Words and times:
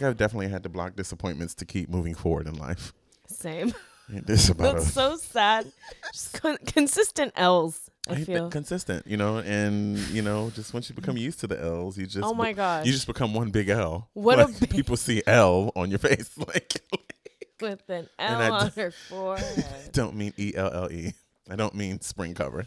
think 0.00 0.08
I've 0.10 0.16
definitely 0.16 0.48
had 0.48 0.62
to 0.64 0.68
block 0.68 0.96
disappointments 0.96 1.54
to 1.56 1.64
keep 1.64 1.88
moving 1.88 2.14
forward 2.14 2.46
in 2.46 2.54
life. 2.56 2.92
Same. 3.26 3.72
It's 4.12 4.48
about 4.48 4.74
That's 4.76 4.88
a, 4.88 4.92
so 4.92 5.16
sad. 5.16 5.66
Just 6.12 6.40
con- 6.42 6.58
consistent 6.66 7.32
L's. 7.36 7.88
I 8.08 8.14
I- 8.14 8.24
feel. 8.24 8.48
consistent, 8.50 9.06
you 9.06 9.16
know, 9.16 9.38
and 9.38 9.96
you 10.08 10.22
know, 10.22 10.50
just 10.50 10.74
once 10.74 10.88
you 10.88 10.96
become 10.96 11.16
used 11.16 11.38
to 11.40 11.46
the 11.46 11.62
L's, 11.62 11.96
you 11.96 12.06
just 12.06 12.24
Oh 12.26 12.34
my 12.34 12.52
gosh. 12.52 12.86
you 12.86 12.92
just 12.92 13.06
become 13.06 13.34
one 13.34 13.50
big 13.50 13.68
L. 13.68 14.08
What 14.14 14.40
a 14.40 14.46
Like, 14.46 14.58
big- 14.60 14.70
people 14.70 14.96
see 14.96 15.22
L 15.26 15.70
on 15.76 15.90
your 15.90 15.98
face, 16.08 16.30
like 16.38 16.80
With 17.60 17.88
an 17.88 18.08
L 18.18 18.52
on 18.54 18.70
her 18.72 18.90
forehead. 18.90 19.64
don't 19.92 20.16
mean 20.16 20.32
E 20.38 20.54
L 20.56 20.70
L 20.72 20.90
E. 20.90 21.12
I 21.48 21.54
don't 21.56 21.74
mean 21.76 22.00
spring 22.00 22.34
cover. 22.34 22.66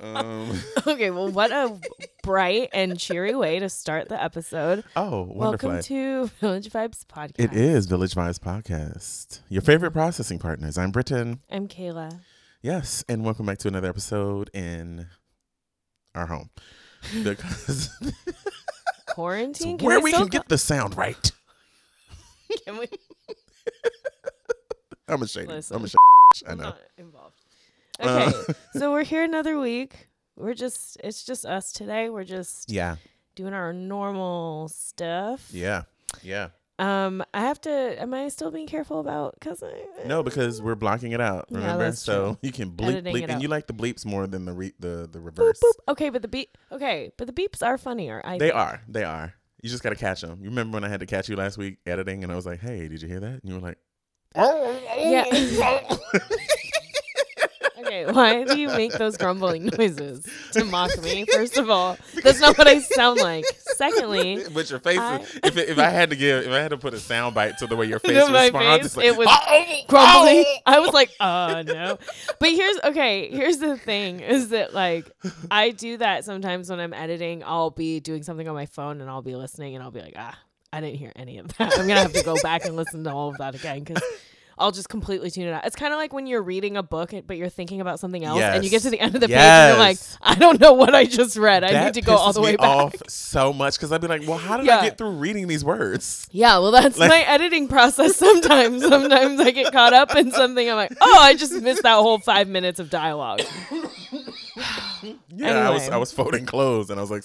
Um, 0.00 0.60
okay, 0.86 1.10
well, 1.10 1.28
what 1.28 1.50
a 1.50 1.78
bright 2.22 2.70
and 2.72 2.98
cheery 2.98 3.34
way 3.34 3.58
to 3.58 3.68
start 3.68 4.08
the 4.08 4.22
episode. 4.22 4.84
oh, 4.94 5.22
wonderful. 5.22 5.70
Welcome 5.70 5.82
to 5.84 6.26
Village 6.40 6.68
Vibes 6.70 7.04
Podcast. 7.04 7.38
It 7.38 7.52
is 7.52 7.86
Village 7.86 8.14
Vibes 8.14 8.38
Podcast, 8.38 9.40
your 9.48 9.62
favorite 9.62 9.92
processing 9.92 10.38
partners. 10.38 10.76
I'm 10.76 10.90
Britton. 10.90 11.40
I'm 11.50 11.68
Kayla. 11.68 12.20
Yes, 12.62 13.04
and 13.08 13.24
welcome 13.24 13.46
back 13.46 13.58
to 13.58 13.68
another 13.68 13.88
episode 13.88 14.50
in 14.52 15.06
our 16.14 16.26
home. 16.26 16.50
Because 17.22 17.90
Quarantine? 19.06 19.78
where 19.78 20.00
we 20.00 20.12
can 20.12 20.26
get 20.26 20.48
the 20.48 20.58
sound 20.58 20.96
right. 20.96 21.32
can 22.64 22.78
we? 22.78 22.88
I'm 25.08 25.22
ashamed. 25.22 25.48
Listen. 25.48 25.76
I'm 25.76 25.84
ashamed. 25.84 25.96
I 26.46 26.52
I'm 26.52 26.58
know. 26.58 26.64
not 26.64 26.78
involved. 26.98 27.35
Uh, 28.00 28.32
Okay, 28.34 28.52
so 28.78 28.92
we're 28.92 29.04
here 29.04 29.22
another 29.22 29.58
week. 29.58 30.08
We're 30.36 30.54
just, 30.54 30.98
it's 31.02 31.24
just 31.24 31.46
us 31.46 31.72
today. 31.72 32.08
We're 32.10 32.24
just 32.24 32.70
Yeah, 32.70 32.96
doing 33.34 33.54
our 33.54 33.72
normal 33.72 34.68
stuff. 34.68 35.48
yeah, 35.52 35.82
yeah. 36.22 36.48
Um, 36.78 37.24
I 37.32 37.40
have 37.40 37.58
to. 37.62 37.70
Am 37.70 38.12
I 38.12 38.28
still 38.28 38.50
being 38.50 38.66
careful 38.66 39.00
about? 39.00 39.36
Cause 39.40 39.62
I 39.62 40.06
No, 40.06 40.22
because 40.22 40.60
we're 40.60 40.74
blocking 40.74 41.12
it 41.12 41.22
out. 41.22 41.46
Remember, 41.50 41.84
that's 41.84 42.00
so 42.02 42.32
true. 42.32 42.38
you 42.42 42.52
can 42.52 42.70
bleep, 42.70 42.88
Editing 42.88 43.14
bleep 43.14 43.22
and 43.22 43.32
out. 43.32 43.40
you 43.40 43.48
like 43.48 43.66
the 43.66 43.72
bleeps 43.72 44.04
more 44.04 44.26
than 44.26 44.44
the 44.44 44.52
re- 44.52 44.74
the 44.78 45.08
the 45.10 45.18
boop 45.18 45.24
reverse. 45.24 45.58
boop. 45.64 45.72
Okay, 45.92 46.10
but 46.10 46.20
the 46.20 46.28
beep. 46.28 46.58
Okay, 46.70 47.12
but 47.16 47.26
the 47.26 47.32
beeps 47.32 47.62
are 47.66 47.78
funnier. 47.78 48.20
I 48.26 48.36
They 48.36 48.48
think. 48.48 48.56
are, 48.60 48.82
they 48.88 49.04
are. 49.04 49.32
You 49.62 49.70
just 49.70 49.82
got 49.82 49.88
to 49.90 49.96
catch 49.96 50.20
them. 50.20 50.38
You 50.42 50.50
remember 50.50 50.76
when 50.76 50.84
I 50.84 50.88
had 50.90 51.00
to 51.00 51.06
catch 51.06 51.30
you 51.30 51.36
last 51.36 51.56
week 51.56 51.78
editing, 51.86 52.22
and 52.24 52.30
I 52.30 52.36
was 52.36 52.44
like, 52.44 52.60
"Hey, 52.60 52.86
did 52.88 53.00
you 53.00 53.08
hear 53.08 53.20
that?" 53.20 53.40
And 53.42 53.42
you 53.44 53.54
were 53.54 53.60
like, 53.62 53.78
"Oh, 54.34 54.78
Yeah. 54.98 55.96
Okay, 58.04 58.12
why 58.12 58.44
do 58.44 58.58
you 58.58 58.68
make 58.68 58.92
those 58.92 59.16
grumbling 59.16 59.66
noises 59.78 60.26
to 60.52 60.64
mock 60.64 60.90
me? 61.02 61.24
First 61.32 61.56
of 61.56 61.70
all, 61.70 61.96
that's 62.22 62.40
not 62.40 62.56
what 62.58 62.66
I 62.66 62.80
sound 62.80 63.20
like. 63.20 63.44
Secondly, 63.76 64.44
But 64.54 64.70
your 64.70 64.78
face, 64.80 64.98
I- 64.98 65.20
if 65.44 65.56
it, 65.56 65.68
if 65.68 65.78
I 65.78 65.90
had 65.90 66.10
to 66.10 66.16
give, 66.16 66.44
if 66.46 66.50
I 66.52 66.58
had 66.58 66.70
to 66.70 66.78
put 66.78 66.94
a 66.94 66.98
sound 66.98 67.34
bite 67.34 67.58
to 67.58 67.66
the 67.66 67.76
way 67.76 67.86
your 67.86 67.98
face 67.98 68.16
responds, 68.30 68.94
face, 68.94 68.96
like, 68.96 69.06
it 69.06 69.16
was 69.16 69.28
"Oh, 69.30 69.82
grumbling. 69.88 70.44
oh." 70.46 70.58
I 70.66 70.80
was 70.80 70.92
like, 70.92 71.10
uh 71.20 71.62
no. 71.66 71.98
But 72.38 72.50
here's 72.50 72.78
okay, 72.84 73.30
here's 73.30 73.58
the 73.58 73.76
thing 73.76 74.20
is 74.20 74.50
that 74.50 74.74
like 74.74 75.10
I 75.50 75.70
do 75.70 75.96
that 75.98 76.24
sometimes 76.24 76.70
when 76.70 76.80
I'm 76.80 76.94
editing, 76.94 77.42
I'll 77.44 77.70
be 77.70 78.00
doing 78.00 78.22
something 78.22 78.46
on 78.48 78.54
my 78.54 78.66
phone 78.66 79.00
and 79.00 79.08
I'll 79.10 79.22
be 79.22 79.36
listening 79.36 79.74
and 79.74 79.82
I'll 79.82 79.90
be 79.90 80.00
like, 80.00 80.14
ah, 80.16 80.38
I 80.72 80.80
didn't 80.80 80.98
hear 80.98 81.12
any 81.16 81.38
of 81.38 81.48
that. 81.56 81.78
I'm 81.78 81.86
gonna 81.86 82.00
have 82.00 82.12
to 82.12 82.22
go 82.24 82.36
back 82.42 82.64
and 82.64 82.76
listen 82.76 83.04
to 83.04 83.12
all 83.12 83.30
of 83.30 83.38
that 83.38 83.54
again 83.54 83.82
because 83.84 84.02
I'll 84.58 84.72
just 84.72 84.88
completely 84.88 85.30
tune 85.30 85.46
it 85.46 85.52
out. 85.52 85.66
It's 85.66 85.76
kind 85.76 85.92
of 85.92 85.98
like 85.98 86.14
when 86.14 86.26
you're 86.26 86.42
reading 86.42 86.78
a 86.78 86.82
book, 86.82 87.12
but 87.26 87.36
you're 87.36 87.50
thinking 87.50 87.82
about 87.82 88.00
something 88.00 88.24
else, 88.24 88.40
and 88.40 88.64
you 88.64 88.70
get 88.70 88.80
to 88.82 88.90
the 88.90 88.98
end 88.98 89.14
of 89.14 89.20
the 89.20 89.28
page, 89.28 89.36
and 89.36 89.68
you're 89.70 89.78
like, 89.78 89.98
I 90.22 90.34
don't 90.34 90.58
know 90.58 90.72
what 90.72 90.94
I 90.94 91.04
just 91.04 91.36
read. 91.36 91.62
I 91.62 91.72
That 91.72 91.84
need 91.84 91.94
to 91.94 92.00
go 92.00 92.16
all 92.16 92.32
the 92.32 92.40
way 92.40 92.52
me 92.52 92.56
back. 92.56 92.66
off 92.68 92.94
so 93.08 93.52
much 93.52 93.74
because 93.76 93.92
I'd 93.92 94.00
be 94.00 94.06
like, 94.06 94.22
"Well, 94.26 94.38
how 94.38 94.56
did 94.56 94.64
Yeah. 94.64 94.78
I 94.78 94.84
get 94.84 94.96
through 94.96 95.10
reading 95.10 95.46
these 95.46 95.62
words?" 95.62 96.26
Yeah, 96.30 96.56
well, 96.58 96.70
that's 96.70 96.96
Like- 96.98 97.10
my 97.10 97.20
editing 97.20 97.68
process 97.68 98.16
sometimes. 98.26 98.82
sometimes 98.82 99.40
I 99.40 99.50
get 99.50 99.72
caught 99.72 99.92
up 99.92 100.16
in 100.16 100.32
something. 100.32 100.70
I'm 100.70 100.76
like, 100.76 100.96
oh, 101.02 101.18
I 101.20 101.34
just 101.36 101.52
missed 101.52 101.82
that 101.82 101.96
whole 101.96 102.18
five 102.18 102.48
minutes 102.48 102.80
of 102.80 102.88
dialogue. 102.88 103.42
Yeah, 105.34 105.68
I 105.68 105.70
was 105.70 105.88
I 105.90 105.96
was 105.98 106.12
folding 106.12 106.46
clothes, 106.46 106.88
and 106.90 106.98
I 106.98 107.02
was 107.02 107.10
like, 107.10 107.24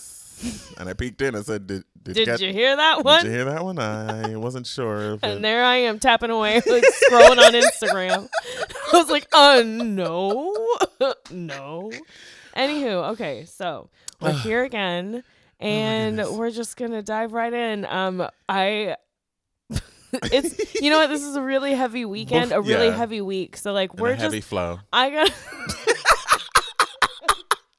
and 0.78 0.90
I 0.90 0.94
peeked 0.94 1.22
in 1.22 1.36
and 1.36 1.46
said, 1.46 1.68
"Did 1.68 1.84
did, 2.04 2.14
Did 2.14 2.40
you 2.40 2.52
hear 2.52 2.76
that 2.76 3.04
one? 3.04 3.24
Did 3.24 3.30
you 3.32 3.38
hear 3.38 3.46
that 3.46 3.64
one? 3.64 3.78
I 3.80 4.36
wasn't 4.36 4.66
sure. 4.66 5.14
If 5.14 5.24
it, 5.24 5.28
And 5.28 5.44
there 5.46 5.64
I 5.64 5.78
am 5.78 6.00
tapping 6.00 6.30
away, 6.30 6.56
like 6.56 6.84
scrolling 6.84 7.38
on 7.38 7.54
Instagram. 7.54 8.28
I 8.94 8.98
was 8.98 9.10
like, 9.10 9.28
uh, 9.34 9.64
no, 9.66 10.56
no. 11.32 11.92
Anywho, 12.56 13.12
okay, 13.12 13.46
so 13.46 13.90
we're 14.20 14.32
here 14.44 14.64
again, 14.64 15.24
and 15.60 16.18
goodness. 16.18 16.38
we're 16.38 16.52
just 16.52 16.76
gonna 16.78 17.02
dive 17.04 17.34
right 17.34 17.54
in. 17.54 17.86
Um, 17.86 18.28
I. 18.50 18.96
it's 20.24 20.76
you 20.76 20.90
know 20.90 20.98
what 20.98 21.08
this 21.08 21.24
is 21.24 21.38
a 21.38 21.42
really 21.42 21.74
heavy 21.74 22.04
weekend 22.04 22.52
a 22.52 22.60
really 22.60 22.88
yeah. 22.88 22.98
heavy 22.98 23.22
week 23.22 23.56
so 23.56 23.72
like 23.72 23.94
we're 23.94 24.10
a 24.10 24.16
heavy 24.18 24.40
just 24.40 24.50
flow. 24.50 24.78
i 24.92 25.10
got 25.10 25.32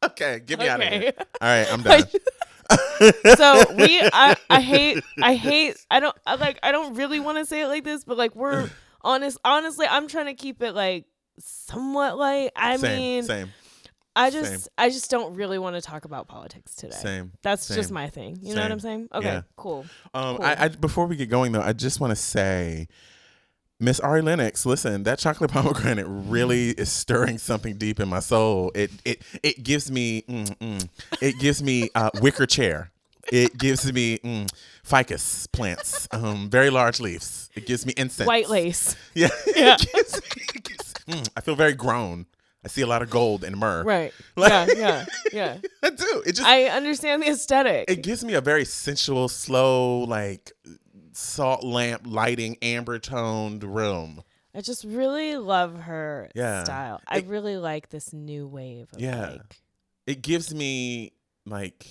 Okay, 0.05 0.41
get 0.45 0.59
me 0.59 0.69
out 0.69 0.83
of 0.83 0.89
here. 0.89 1.13
All 1.19 1.25
right, 1.41 1.73
I'm 1.73 1.83
done. 1.83 2.03
So 3.37 3.73
we 3.73 4.03
I, 4.13 4.37
I 4.51 4.61
hate 4.61 5.05
I 5.23 5.35
hate 5.35 5.77
I 5.91 6.01
don't 6.01 6.17
I 6.27 6.35
like 6.37 6.59
I 6.63 6.73
don't 6.73 6.95
really 6.95 7.21
want 7.21 7.39
to 7.39 7.47
say 7.47 7.63
it 7.63 7.69
like 7.69 7.85
this 7.85 8.05
but 8.05 8.17
like 8.17 8.35
we're 8.35 8.69
honest 9.03 9.39
honestly 9.45 9.87
I'm 9.89 10.09
trying 10.09 10.27
to 10.27 10.35
keep 10.35 10.63
it 10.63 10.73
like 10.73 11.07
somewhat 11.39 12.17
light 12.19 12.51
I 12.57 12.77
same, 12.77 12.93
mean 12.93 13.23
same, 13.25 13.53
I 14.15 14.31
just 14.31 14.65
same. 14.65 14.73
I 14.77 14.91
just 14.91 15.11
don't 15.11 15.35
really 15.35 15.59
want 15.59 15.77
to 15.77 15.83
talk 15.83 16.05
about 16.05 16.29
politics 16.29 16.75
today 16.75 16.97
same. 16.97 17.33
that's 17.43 17.69
just 17.69 17.91
my 17.91 18.09
thing 18.09 18.39
you 18.43 18.55
know 18.55 18.63
what 18.63 18.71
I'm 18.73 18.81
saying 18.81 19.09
okay 19.15 19.27
Yeah. 19.27 19.43
cool 19.57 19.87
Um, 20.15 20.37
Cool. 20.37 20.45
I, 20.45 20.57
I 20.59 20.69
before 20.69 21.07
we 21.07 21.17
get 21.17 21.31
going 21.31 21.53
though, 21.53 21.63
I 21.63 21.73
just 21.73 22.01
want 22.01 22.11
to 22.11 22.17
say, 22.17 22.87
Miss 23.83 23.99
Ari 23.99 24.23
Lennox, 24.23 24.65
listen, 24.65 25.03
that 25.03 25.19
chocolate 25.19 25.51
pomegranate 25.57 26.07
really 26.09 26.69
is 26.71 26.91
stirring 26.91 27.37
something 27.37 27.77
deep 27.77 27.99
in 27.99 28.09
my 28.09 28.21
soul. 28.21 28.71
It 28.77 28.93
it 29.05 29.23
it 29.43 29.65
gives 29.65 29.91
me 29.91 30.23
mm, 30.23 30.57
mm, 30.59 30.89
it 31.21 31.39
gives 31.41 31.63
me 31.65 31.91
uh, 31.97 32.11
wicker 32.21 32.47
chair. 32.47 32.93
It 33.33 33.59
gives 33.59 33.93
me 33.93 34.19
mm, 34.19 34.49
ficus 34.85 35.49
plants, 35.49 36.07
um, 36.13 36.49
very 36.49 36.71
large 36.71 37.01
leaves. 37.01 37.51
It 37.57 37.67
gives 37.67 37.85
me 37.85 37.93
incense. 37.97 38.27
white 38.29 38.49
lace 38.49 38.95
Yeah. 39.15 39.29
Yeah. 39.57 39.75
It 39.75 39.89
gives 39.93 40.15
me- 40.15 40.45
it 40.55 40.63
gives- 40.65 40.93
mm, 41.09 41.29
I 41.37 41.41
feel 41.41 41.57
very 41.57 41.73
grown. 41.75 42.27
I 42.65 42.69
see 42.69 42.83
a 42.83 42.87
lot 42.87 43.03
of 43.03 43.11
gold 43.11 43.43
and 43.43 43.57
myrrh. 43.57 43.83
right 43.83 44.13
Like- 44.37 44.51
yeah 44.51 44.67
yeah 44.77 45.05
yeah 45.33 45.57
I 45.83 45.91
do. 45.91 46.23
It 46.25 46.37
just 46.37 46.47
I 46.47 46.67
understand 46.67 47.23
the 47.23 47.31
aesthetic 47.31 47.91
it 47.91 48.03
gives 48.05 48.23
me 48.23 48.35
a 48.35 48.41
very 48.41 48.65
sensual, 48.65 49.29
slow, 49.29 50.01
like 50.05 50.53
salt 51.13 51.63
lamp 51.65 52.03
lighting, 52.07 52.57
amber 52.63 52.99
toned 52.99 53.63
room. 53.65 54.23
I 54.55 54.61
just 54.61 54.85
really 54.85 55.37
love 55.37 55.81
her 55.81 56.31
Yeah. 56.35 56.65
style 56.65 57.01
I 57.09 57.19
It- 57.19 57.27
really 57.27 57.57
like 57.57 57.89
this 57.91 58.13
new 58.13 58.47
wave 58.47 58.89
of 58.93 59.01
Yeah. 59.01 59.31
like 59.31 59.57
It 60.07 60.23
gives 60.23 60.55
me 60.55 61.13
like 61.47 61.87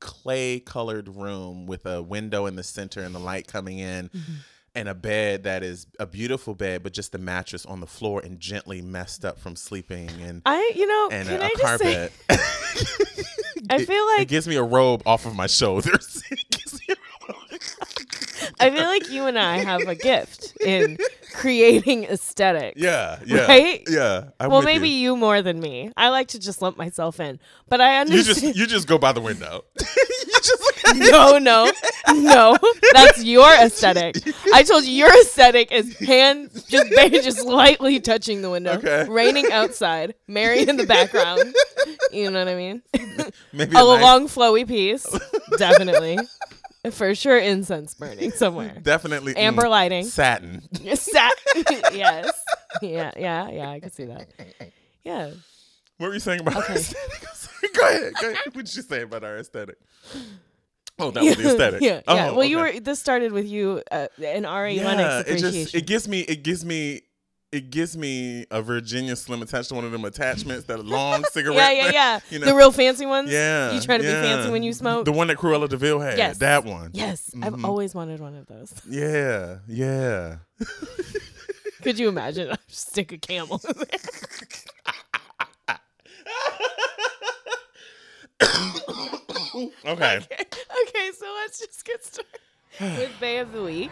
clay 0.00 0.60
colored 0.60 1.08
room 1.08 1.66
with 1.66 1.86
a 1.86 2.02
window 2.02 2.46
in 2.46 2.56
the 2.56 2.62
center 2.62 3.02
and 3.02 3.14
the 3.14 3.18
light 3.20 3.46
coming 3.46 3.78
in 3.78 4.08
Mm-hmm. 4.08 4.32
and 4.74 4.88
a 4.88 4.94
bed 4.94 5.42
that 5.44 5.62
is 5.62 5.86
a 6.00 6.06
beautiful 6.06 6.54
bed 6.54 6.82
but 6.82 6.92
just 6.92 7.12
the 7.12 7.18
mattress 7.18 7.64
on 7.66 7.80
the 7.80 7.86
floor 7.86 8.20
and 8.20 8.38
gently 8.40 8.80
messed 8.82 9.24
up 9.24 9.38
from 9.38 9.54
sleeping 9.56 10.08
and 10.22 10.42
I 10.46 10.72
you 10.76 10.86
know 10.86 11.08
and 11.12 11.28
can 11.28 11.40
a, 11.40 11.48
just 11.56 11.82
say 11.82 12.10
carpet. 12.10 12.12
I 13.70 13.84
feel 13.84 14.04
like 14.06 14.16
it 14.16 14.18
like 14.20 14.28
gives 14.28 14.46
me 14.48 14.56
a 14.56 14.62
robe 14.62 15.02
off 15.06 15.24
of 15.26 15.34
my 15.34 15.46
shoulders. 15.46 16.22
It 16.30 16.50
gives 16.50 16.74
me 16.74 16.94
a 16.94 17.32
robe. 17.32 17.60
I 18.62 18.70
feel 18.70 18.84
like 18.86 19.10
you 19.10 19.26
and 19.26 19.38
I 19.38 19.58
have 19.58 19.82
a 19.82 19.94
gift 19.94 20.56
in 20.60 20.98
creating 21.34 22.04
aesthetic. 22.04 22.74
Yeah, 22.76 23.18
yeah, 23.26 23.46
Right? 23.46 23.82
yeah. 23.88 24.24
I'm 24.40 24.50
well, 24.50 24.62
maybe 24.62 24.88
you. 24.88 25.12
you. 25.12 25.16
more 25.16 25.42
than 25.42 25.60
me. 25.60 25.90
I 25.96 26.08
like 26.10 26.28
to 26.28 26.38
just 26.38 26.62
lump 26.62 26.76
myself 26.76 27.20
in, 27.20 27.38
but 27.68 27.80
I 27.80 27.98
understand. 28.00 28.42
you 28.42 28.52
just 28.52 28.56
you 28.58 28.66
just 28.66 28.86
go 28.88 28.98
by 28.98 29.12
the 29.12 29.20
window. 29.20 29.64
you 29.80 30.32
just 30.42 30.60
look 30.60 30.84
at 30.88 30.96
it. 30.96 31.10
no, 31.12 31.38
no, 31.38 31.70
no. 32.22 32.56
That's 32.92 33.22
your 33.24 33.50
aesthetic. 33.52 34.16
I 34.52 34.62
told 34.62 34.84
you 34.84 34.92
your 34.92 35.20
aesthetic 35.20 35.70
is 35.72 35.96
hand 35.98 36.50
just 36.68 36.90
ba- 36.94 37.10
just 37.10 37.44
lightly 37.44 38.00
touching 38.00 38.42
the 38.42 38.50
window, 38.50 38.72
Okay. 38.74 39.06
raining 39.08 39.50
outside, 39.52 40.14
Mary 40.28 40.66
in 40.68 40.76
the 40.76 40.86
background. 40.86 41.54
You 42.12 42.30
know 42.30 42.38
what 42.40 42.48
I 42.48 42.54
mean? 42.54 42.82
Maybe 43.52 43.74
A 43.76 43.80
a 43.80 43.84
nice- 43.84 44.02
long 44.02 44.28
flowy 44.28 44.66
piece, 44.68 45.06
definitely, 45.58 46.18
for 46.90 47.14
sure. 47.14 47.38
Incense 47.38 47.94
burning 47.94 48.30
somewhere. 48.34 48.76
definitely 48.82 49.36
Amber 49.36 49.64
mm, 49.64 49.70
lighting. 49.70 50.04
satin. 50.04 50.62
Sat- 50.96 51.32
yes. 51.92 52.30
Yeah, 52.80 53.12
yeah, 53.16 53.48
yeah. 53.50 53.70
I 53.70 53.80
could 53.80 53.94
see 53.94 54.06
that. 54.06 54.28
Yeah. 55.04 55.30
What 55.98 56.08
were 56.08 56.14
you 56.14 56.20
saying 56.20 56.40
about 56.40 56.56
Okay. 56.56 56.72
our 56.72 56.78
aesthetic? 56.78 57.28
I'm 57.62 57.70
go 57.72 57.82
ahead. 57.88 58.12
Go 58.20 58.30
ahead. 58.30 58.38
What 58.52 58.64
did 58.64 58.76
you 58.76 58.82
say 58.82 59.02
about 59.02 59.22
our 59.24 59.36
aesthetic? 59.38 59.76
Oh, 60.98 61.10
that 61.10 61.22
was 61.22 61.36
the 61.36 61.48
aesthetic. 61.50 61.80
yeah, 61.80 62.00
oh, 62.06 62.14
yeah. 62.14 62.30
Well, 62.32 62.44
you 62.44 62.58
were. 62.58 62.78
This 62.80 62.98
started 62.98 63.32
with 63.32 63.46
you 63.46 63.82
uh, 63.90 64.08
and 64.22 64.44
Ari 64.46 64.74
yeah, 64.74 64.84
Lennox 64.84 65.28
it 65.30 65.38
just 65.38 65.74
it 65.74 65.86
gives 65.86 66.06
me 66.06 66.20
it 66.20 66.42
gives 66.42 66.64
me 66.64 67.02
it 67.52 67.68
gives 67.70 67.96
me 67.98 68.46
a 68.50 68.62
Virginia 68.62 69.14
Slim 69.14 69.42
attached 69.42 69.68
to 69.68 69.74
one 69.74 69.84
of 69.84 69.92
them 69.92 70.04
attachments, 70.06 70.64
that 70.64 70.84
long 70.84 71.22
cigarette. 71.30 71.58
Yeah, 71.58 71.70
yeah, 71.70 71.82
thing, 71.84 71.92
yeah. 71.94 72.20
You 72.30 72.38
know? 72.38 72.46
The 72.46 72.54
real 72.54 72.72
fancy 72.72 73.04
ones. 73.04 73.30
yeah. 73.30 73.72
You 73.72 73.80
try 73.82 73.98
to 73.98 74.02
yeah. 74.04 74.22
be 74.22 74.26
fancy 74.26 74.50
when 74.50 74.62
you 74.62 74.72
smoke. 74.72 75.04
The 75.04 75.12
one 75.12 75.26
that 75.28 75.36
Cruella 75.36 75.68
de 75.68 75.76
Vil 75.76 76.00
had. 76.00 76.16
Yes. 76.16 76.38
That 76.38 76.64
one. 76.64 76.90
yes, 76.94 77.30
I've 77.42 77.52
Mhm. 77.52 77.64
always 77.64 77.94
wanted 77.94 78.20
one 78.20 78.34
of 78.34 78.46
those. 78.46 78.72
Yeah. 78.88 79.58
Yeah. 79.68 80.36
Could 81.82 81.98
you 81.98 82.08
imagine? 82.08 82.50
I 82.52 82.56
stick 82.68 83.12
a 83.12 83.18
camel. 83.18 83.60
in 83.68 83.74
there. 83.76 83.86
okay. 89.86 90.16
okay, 90.18 91.10
so 91.18 91.26
let's 91.42 91.58
just 91.58 91.84
get 91.84 92.04
started 92.04 92.40
with 92.98 93.20
Bay 93.20 93.38
of 93.38 93.52
the 93.52 93.62
Week. 93.62 93.90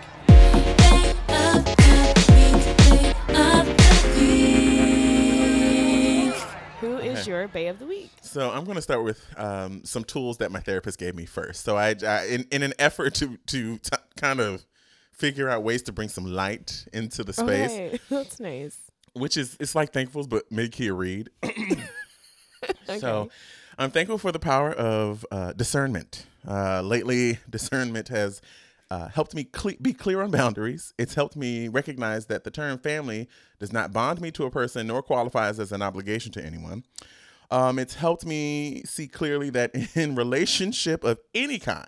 Who 6.81 6.97
is 6.97 7.19
Okay. 7.21 7.31
your 7.31 7.49
Bay 7.49 7.67
of 7.67 7.79
the 7.79 7.87
Week? 7.87 8.11
So 8.23 8.51
I'm 8.51 8.65
going 8.65 8.77
to 8.77 8.83
start 8.83 9.05
with 9.05 9.23
um, 9.37 9.85
some 9.85 10.03
tools 10.05 10.39
that 10.39 10.51
my 10.51 10.61
therapist 10.61 10.99
gave 10.99 11.15
me 11.15 11.27
first. 11.27 11.63
So 11.65 11.77
I, 11.77 11.95
I 12.07 12.25
in, 12.27 12.47
in 12.51 12.63
an 12.63 12.73
effort 12.79 13.15
to 13.17 13.37
to 13.49 13.77
t- 13.79 13.97
kind 14.17 14.41
of 14.41 14.65
figure 15.13 15.49
out 15.51 15.63
ways 15.63 15.83
to 15.83 15.93
bring 15.93 16.09
some 16.09 16.25
light 16.25 16.87
into 16.95 17.23
the 17.23 17.35
space, 17.35 17.71
Okay, 17.71 18.01
that's 18.09 18.41
nice. 18.41 18.79
which 19.13 19.37
is 19.37 19.57
it's 19.61 19.75
like 19.75 19.93
thankfuls 19.93 20.27
but 20.29 20.51
mid 20.51 20.73
key 20.73 20.91
read. 20.91 21.31
So 22.99 23.31
I'm 23.79 23.91
thankful 23.91 24.19
for 24.19 24.33
the 24.33 24.39
power 24.39 24.71
of 24.73 25.25
uh, 25.31 25.53
discernment. 25.55 26.27
Uh, 26.47 26.83
lately, 26.83 27.39
discernment 27.51 28.09
has 28.09 28.43
uh, 28.91 29.09
helped 29.09 29.35
me 29.35 29.45
cle- 29.45 29.77
be 29.81 29.93
clear 29.93 30.21
on 30.21 30.31
boundaries. 30.31 30.93
It's 30.99 31.15
helped 31.15 31.37
me 31.37 31.69
recognize 31.69 32.27
that 32.27 32.45
the 32.45 32.51
term 32.51 32.79
family 32.79 33.29
does 33.59 33.73
not 33.73 33.93
bond 33.93 34.21
me 34.21 34.31
to 34.33 34.45
a 34.45 34.51
person 34.51 34.87
nor 34.89 35.03
qualifies 35.03 35.61
as 35.61 35.73
an 35.73 35.83
obligation 35.83 36.33
to 36.33 36.45
anyone. 36.45 36.85
Um, 37.51 37.79
it's 37.79 37.95
helped 37.95 38.25
me 38.25 38.83
see 38.85 39.09
clearly 39.09 39.51
that 39.51 39.73
in 39.97 40.15
relationship 40.15 41.05
of 41.05 41.19
any 41.35 41.59
kind, 41.59 41.87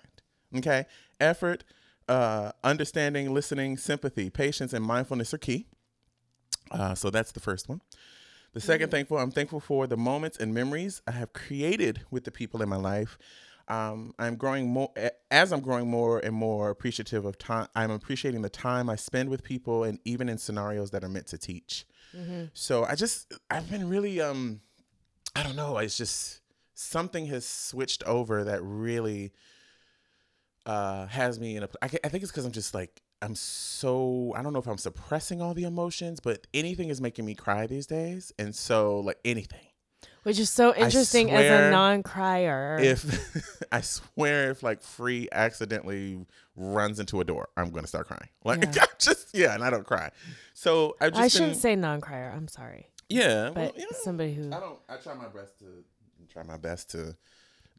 okay, 0.57 0.85
effort, 1.19 1.63
uh, 2.07 2.51
understanding, 2.63 3.33
listening, 3.33 3.77
sympathy, 3.77 4.29
patience, 4.29 4.73
and 4.73 4.83
mindfulness 4.83 5.33
are 5.33 5.37
key. 5.37 5.67
Uh, 6.71 6.95
so 6.95 7.09
that's 7.09 7.31
the 7.31 7.39
first 7.39 7.69
one. 7.69 7.81
The 8.53 8.61
second 8.61 8.91
thankful, 8.91 9.17
I'm 9.17 9.31
thankful 9.31 9.59
for 9.59 9.87
the 9.87 9.97
moments 9.97 10.37
and 10.37 10.53
memories 10.53 11.01
I 11.07 11.11
have 11.11 11.33
created 11.33 12.01
with 12.11 12.23
the 12.23 12.31
people 12.31 12.61
in 12.61 12.69
my 12.69 12.75
life. 12.75 13.17
Um, 13.67 14.13
I'm 14.19 14.35
growing 14.35 14.67
more 14.67 14.91
as 15.31 15.53
I'm 15.53 15.61
growing 15.61 15.89
more 15.89 16.19
and 16.19 16.35
more 16.35 16.69
appreciative 16.69 17.23
of 17.25 17.37
time. 17.37 17.67
I'm 17.75 17.91
appreciating 17.91 18.41
the 18.41 18.49
time 18.49 18.89
I 18.89 18.95
spend 18.97 19.29
with 19.29 19.43
people, 19.43 19.83
and 19.83 19.99
even 20.05 20.27
in 20.29 20.37
scenarios 20.37 20.91
that 20.91 21.03
are 21.03 21.09
meant 21.09 21.27
to 21.27 21.37
teach. 21.37 21.85
So 22.53 22.83
I 22.83 22.95
just 22.95 23.33
I've 23.49 23.69
been 23.69 23.87
really 23.89 24.21
um 24.21 24.61
I 25.35 25.43
don't 25.43 25.55
know. 25.55 25.77
It's 25.77 25.97
just 25.97 26.41
something 26.73 27.25
has 27.27 27.45
switched 27.45 28.03
over 28.03 28.43
that 28.43 28.61
really 28.63 29.31
uh 30.65 31.07
has 31.07 31.39
me 31.39 31.55
in 31.57 31.63
a. 31.63 31.69
I, 31.81 31.85
I 31.85 32.09
think 32.09 32.23
it's 32.23 32.31
because 32.31 32.45
I'm 32.45 32.51
just 32.51 32.73
like 32.73 33.01
I'm 33.21 33.35
so 33.35 34.33
I 34.35 34.41
don't 34.43 34.53
know 34.53 34.59
if 34.59 34.67
I'm 34.67 34.77
suppressing 34.77 35.41
all 35.41 35.53
the 35.53 35.63
emotions, 35.63 36.19
but 36.19 36.45
anything 36.53 36.89
is 36.89 36.99
making 37.01 37.25
me 37.25 37.35
cry 37.35 37.65
these 37.67 37.87
days, 37.87 38.33
and 38.37 38.53
so 38.53 38.99
like 38.99 39.19
anything. 39.23 39.67
Which 40.23 40.39
is 40.39 40.49
so 40.49 40.73
interesting 40.73 41.31
as 41.31 41.45
a 41.45 41.71
non-crier. 41.71 42.79
If 42.81 43.67
I 43.71 43.81
swear, 43.81 44.51
if 44.51 44.63
like 44.63 44.81
free 44.81 45.27
accidentally 45.31 46.25
runs 46.55 46.99
into 46.99 47.19
a 47.19 47.23
door, 47.23 47.49
I'm 47.57 47.71
gonna 47.71 47.87
start 47.87 48.07
crying. 48.07 48.29
Like 48.43 48.63
Yeah. 48.63 48.71
I 48.83 48.87
just 48.97 49.35
yeah, 49.35 49.53
and 49.53 49.63
I 49.63 49.69
don't 49.69 49.85
cry. 49.85 50.11
So 50.53 50.95
I've 51.01 51.11
just 51.11 51.19
I 51.19 51.23
been, 51.23 51.29
shouldn't 51.29 51.57
say 51.57 51.75
non-crier. 51.75 52.33
I'm 52.35 52.47
sorry, 52.47 52.87
yeah, 53.09 53.49
well, 53.49 53.53
but 53.53 53.75
you 53.77 53.83
know, 53.83 53.97
somebody 54.01 54.33
who 54.33 54.47
I 54.47 54.59
don't. 54.59 54.79
I 54.87 54.95
try 54.95 55.13
my 55.13 55.27
best 55.27 55.59
to 55.59 55.65
try 56.31 56.43
my 56.43 56.57
best 56.57 56.89
to 56.91 57.15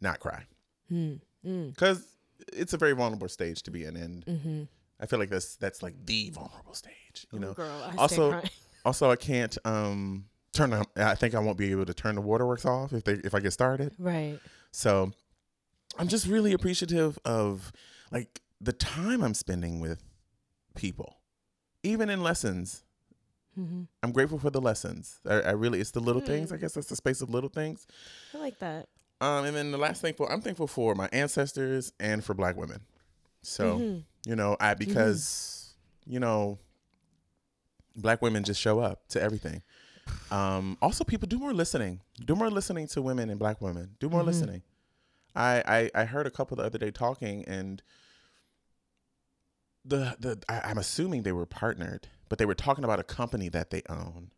not 0.01 0.21
cry 0.21 0.45
Hmm, 0.89 1.15
mm, 1.45 1.75
because 1.75 2.07
it's 2.53 2.75
a 2.75 2.77
very 2.77 2.93
vulnerable 2.93 3.29
stage 3.29 3.63
to 3.63 3.71
be 3.71 3.85
in, 3.85 3.97
and 3.97 4.27
mm-hmm. 4.27 4.63
I 5.01 5.07
feel 5.07 5.19
like 5.19 5.31
that's 5.31 5.57
that's 5.57 5.83
like 5.83 5.95
the 6.05 6.31
vulnerable 6.31 6.75
stage. 6.75 7.27
You 7.33 7.39
know. 7.39 7.55
girl, 7.55 7.91
I 7.91 7.97
also-. 7.97 8.43
Also, 8.85 9.11
I 9.11 9.17
can't 9.17 9.57
um 9.65 10.27
turn. 10.55 10.71
The, 10.71 10.87
I 10.97 11.15
think 11.15 11.35
I 11.35 11.39
won't 11.41 11.59
be 11.59 11.71
able 11.71 11.85
to 11.87 11.95
turn 11.95 12.15
the 12.15 12.21
waterworks 12.21 12.65
off 12.65 12.93
if 12.93 13.05
they 13.05 13.15
if 13.15 13.35
I 13.35 13.41
get 13.41 13.53
started. 13.53 13.95
right. 13.99 14.39
So 14.73 15.13
I'm 15.99 16.09
just 16.09 16.27
really 16.27 16.53
appreciative 16.53 17.19
of 17.25 17.73
like 18.11 18.41
the 18.61 18.73
time 18.73 19.23
I'm 19.23 19.35
spending 19.35 19.81
with 19.81 20.03
people, 20.75 21.17
even 21.83 22.09
in 22.11 22.23
lessons. 22.23 22.83
hmm 23.55 23.83
I'm 24.03 24.13
grateful 24.13 24.39
for 24.39 24.51
the 24.51 24.61
lessons. 24.61 25.21
I, 25.27 25.41
I 25.41 25.51
really, 25.53 25.81
it's 25.81 25.93
the 25.93 26.01
little 26.01 26.21
things. 26.21 26.51
Mm. 26.51 26.55
I 26.55 26.59
guess 26.59 26.73
that's 26.75 26.89
the 26.89 26.97
space 26.97 27.23
of 27.23 27.31
little 27.31 27.49
things. 27.49 27.87
I 28.35 28.39
like 28.39 28.59
that. 28.59 28.89
Um, 29.21 29.45
and 29.47 29.57
then 29.57 29.71
the 29.71 29.79
last 29.79 30.03
thing 30.03 30.13
for 30.15 30.31
I'm 30.31 30.41
thankful 30.43 30.67
for 30.67 30.95
my 30.95 31.09
ancestors 31.13 31.93
and 32.01 32.23
for 32.25 32.35
Black 32.35 32.57
women. 32.57 32.81
So 33.43 33.79
Mhm. 33.79 34.03
you 34.27 34.37
know, 34.37 34.57
I 34.61 34.75
because 34.75 35.75
you 36.07 36.19
know, 36.21 36.59
Black 37.97 38.21
women 38.21 38.43
just 38.45 38.61
show 38.61 38.81
up 38.81 39.07
to 39.09 39.23
everything. 39.23 39.63
Um, 40.31 40.77
also, 40.83 41.05
people 41.05 41.29
do 41.29 41.39
more 41.39 41.53
listening. 41.53 42.01
Do 42.25 42.35
more 42.35 42.51
listening 42.51 42.87
to 42.89 43.03
women 43.03 43.31
and 43.31 43.39
Black 43.39 43.61
women. 43.61 43.97
Do 44.01 44.09
more 44.09 44.23
Mhm. 44.23 44.27
listening. 44.27 44.63
I, 45.37 45.91
I 45.95 46.03
I 46.03 46.05
heard 46.05 46.27
a 46.27 46.31
couple 46.31 46.57
the 46.57 46.63
other 46.63 46.79
day 46.79 46.91
talking, 46.91 47.45
and 47.47 47.83
the 49.85 50.17
the 50.19 50.43
I, 50.49 50.61
I'm 50.71 50.79
assuming 50.79 51.23
they 51.23 51.33
were 51.33 51.47
partnered, 51.47 52.09
but 52.29 52.39
they 52.39 52.47
were 52.47 52.55
talking 52.55 52.85
about 52.85 53.01
a 53.01 53.05
company 53.05 53.49
that 53.51 53.71
they 53.71 53.83
own. 53.89 54.31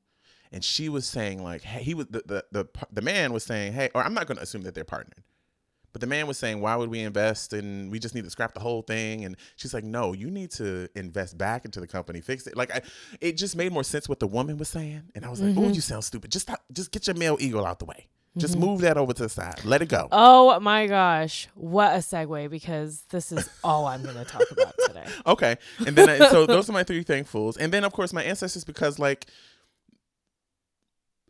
And 0.52 0.64
she 0.64 0.88
was 0.88 1.06
saying 1.06 1.42
like, 1.42 1.62
hey, 1.62 1.82
he 1.82 1.94
was 1.94 2.06
the 2.06 2.22
the 2.26 2.44
the, 2.52 2.68
the 2.92 3.02
man 3.02 3.32
was 3.32 3.44
saying, 3.44 3.72
hey, 3.74 3.90
or 3.94 4.02
I'm 4.02 4.14
not 4.14 4.26
going 4.26 4.36
to 4.36 4.42
assume 4.42 4.62
that 4.62 4.74
they're 4.74 4.84
partnered. 4.84 5.22
But 5.96 6.02
the 6.02 6.06
man 6.08 6.26
was 6.26 6.36
saying, 6.36 6.60
why 6.60 6.76
would 6.76 6.90
we 6.90 7.00
invest 7.00 7.54
and 7.54 7.90
we 7.90 7.98
just 7.98 8.14
need 8.14 8.24
to 8.24 8.28
scrap 8.30 8.52
the 8.52 8.60
whole 8.60 8.82
thing? 8.82 9.24
And 9.24 9.34
she's 9.56 9.72
like, 9.72 9.82
no, 9.82 10.12
you 10.12 10.30
need 10.30 10.50
to 10.50 10.90
invest 10.94 11.38
back 11.38 11.64
into 11.64 11.80
the 11.80 11.86
company, 11.86 12.20
fix 12.20 12.46
it. 12.46 12.54
Like, 12.54 12.70
I, 12.70 12.82
it 13.22 13.38
just 13.38 13.56
made 13.56 13.72
more 13.72 13.82
sense 13.82 14.06
what 14.06 14.20
the 14.20 14.26
woman 14.26 14.58
was 14.58 14.68
saying. 14.68 15.04
And 15.14 15.24
I 15.24 15.30
was 15.30 15.40
like, 15.40 15.56
oh, 15.56 15.60
Mhm. 15.70 15.74
you 15.74 15.80
sound 15.80 16.04
stupid. 16.04 16.30
Just 16.30 16.48
stop, 16.48 16.62
just 16.70 16.90
get 16.92 17.06
your 17.06 17.16
male 17.16 17.38
ego 17.40 17.64
out 17.64 17.78
the 17.78 17.86
way. 17.86 18.08
Just 18.36 18.58
move 18.58 18.82
that 18.82 18.98
over 18.98 19.14
to 19.14 19.22
the 19.22 19.28
side. 19.30 19.64
Let 19.64 19.80
it 19.80 19.88
go. 19.88 20.08
Oh 20.12 20.60
my 20.60 20.86
gosh, 20.86 21.48
what 21.54 21.94
a 21.94 22.00
segue! 22.00 22.50
Because 22.50 23.04
this 23.08 23.32
is 23.32 23.48
all 23.64 23.86
I'm 23.86 24.02
going 24.02 24.16
to 24.16 24.26
talk 24.26 24.50
about 24.50 24.74
today. 24.86 25.06
Okay. 25.26 25.56
And 25.86 25.96
then, 25.96 26.10
I, 26.10 26.18
so 26.28 26.44
those 26.44 26.68
are 26.68 26.74
my 26.74 26.84
three 26.84 27.04
thankfuls. 27.04 27.56
And 27.58 27.72
then, 27.72 27.84
of 27.84 27.94
course, 27.94 28.12
my 28.12 28.22
ancestors, 28.22 28.64
because, 28.64 28.98
like, 28.98 29.24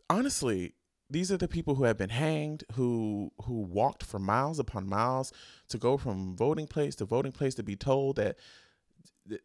honestly, 0.09 0.73
these 1.09 1.31
are 1.31 1.37
the 1.37 1.47
people 1.47 1.75
who 1.75 1.85
have 1.85 1.97
been 1.97 2.09
hanged, 2.09 2.63
who 2.73 3.31
who 3.43 3.61
walked 3.61 4.03
for 4.03 4.19
miles 4.19 4.59
upon 4.59 4.87
miles 4.87 5.31
to 5.69 5.77
go 5.77 5.97
from 5.97 6.35
voting 6.35 6.67
place 6.67 6.95
to 6.95 7.05
voting 7.05 7.31
place 7.31 7.55
to 7.55 7.63
be 7.63 7.75
told 7.75 8.17
that 8.17 8.37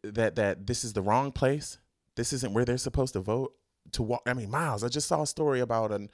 that 0.03 0.35
that 0.35 0.67
this 0.67 0.83
is 0.83 0.93
the 0.93 1.01
wrong 1.01 1.31
place. 1.31 1.77
This 2.15 2.33
isn't 2.33 2.53
where 2.53 2.65
they're 2.65 2.77
supposed 2.77 3.13
to 3.13 3.19
vote. 3.19 3.53
To 3.93 4.03
walk, 4.03 4.21
I 4.25 4.33
mean, 4.33 4.49
miles. 4.49 4.83
I 4.83 4.87
just 4.87 5.07
saw 5.07 5.23
a 5.23 5.27
story 5.27 5.59
about 5.59 5.91
an 5.91 6.09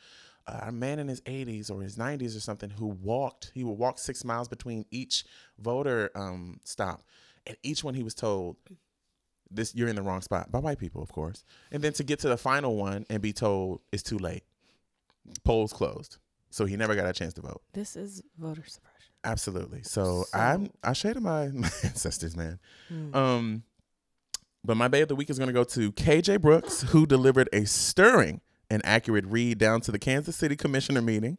a 0.47 0.71
man 0.71 0.99
in 0.99 1.07
his 1.07 1.21
80s 1.21 1.69
or 1.69 1.81
his 1.81 1.95
90s 1.95 2.35
or 2.35 2.39
something 2.39 2.71
who 2.71 2.87
walked. 2.87 3.51
He 3.53 3.63
would 3.63 3.77
walk 3.77 3.99
six 3.99 4.23
miles 4.23 4.47
between 4.47 4.85
each 4.89 5.23
voter 5.59 6.09
um, 6.15 6.59
stop, 6.63 7.03
and 7.45 7.55
each 7.61 7.83
one 7.83 7.93
he 7.93 8.03
was 8.03 8.15
told, 8.15 8.57
"This 9.51 9.75
you're 9.75 9.87
in 9.87 9.95
the 9.95 10.01
wrong 10.01 10.21
spot" 10.21 10.51
by 10.51 10.59
white 10.59 10.79
people, 10.79 11.01
of 11.01 11.11
course. 11.11 11.43
And 11.71 11.83
then 11.83 11.93
to 11.93 12.03
get 12.03 12.19
to 12.19 12.29
the 12.29 12.37
final 12.37 12.75
one 12.75 13.05
and 13.09 13.21
be 13.21 13.33
told 13.33 13.81
it's 13.91 14.03
too 14.03 14.17
late, 14.17 14.43
polls 15.43 15.73
closed, 15.73 16.17
so 16.49 16.65
he 16.65 16.75
never 16.75 16.95
got 16.95 17.07
a 17.07 17.13
chance 17.13 17.33
to 17.35 17.41
vote. 17.41 17.61
This 17.73 17.95
is 17.95 18.21
voter 18.37 18.63
suppression. 18.65 18.95
Absolutely. 19.23 19.83
So, 19.83 20.23
So- 20.31 20.37
I'm 20.39 20.69
I 20.83 20.93
shade 20.93 21.19
my, 21.19 21.47
my 21.47 21.69
ancestors, 21.83 22.35
man. 22.37 22.59
Mm. 22.91 23.15
Um, 23.15 23.63
but 24.63 24.75
my 24.75 24.87
Bay 24.87 25.01
of 25.01 25.07
the 25.07 25.15
Week 25.15 25.29
is 25.29 25.37
going 25.37 25.47
to 25.47 25.53
go 25.53 25.63
to 25.63 25.91
KJ 25.93 26.41
Brooks, 26.41 26.81
who 26.81 27.05
delivered 27.05 27.47
a 27.53 27.65
stirring 27.65 28.41
and 28.69 28.81
accurate 28.85 29.25
read 29.25 29.57
down 29.57 29.81
to 29.81 29.91
the 29.91 29.97
Kansas 29.97 30.35
City 30.35 30.55
Commissioner 30.55 31.01
meeting. 31.01 31.37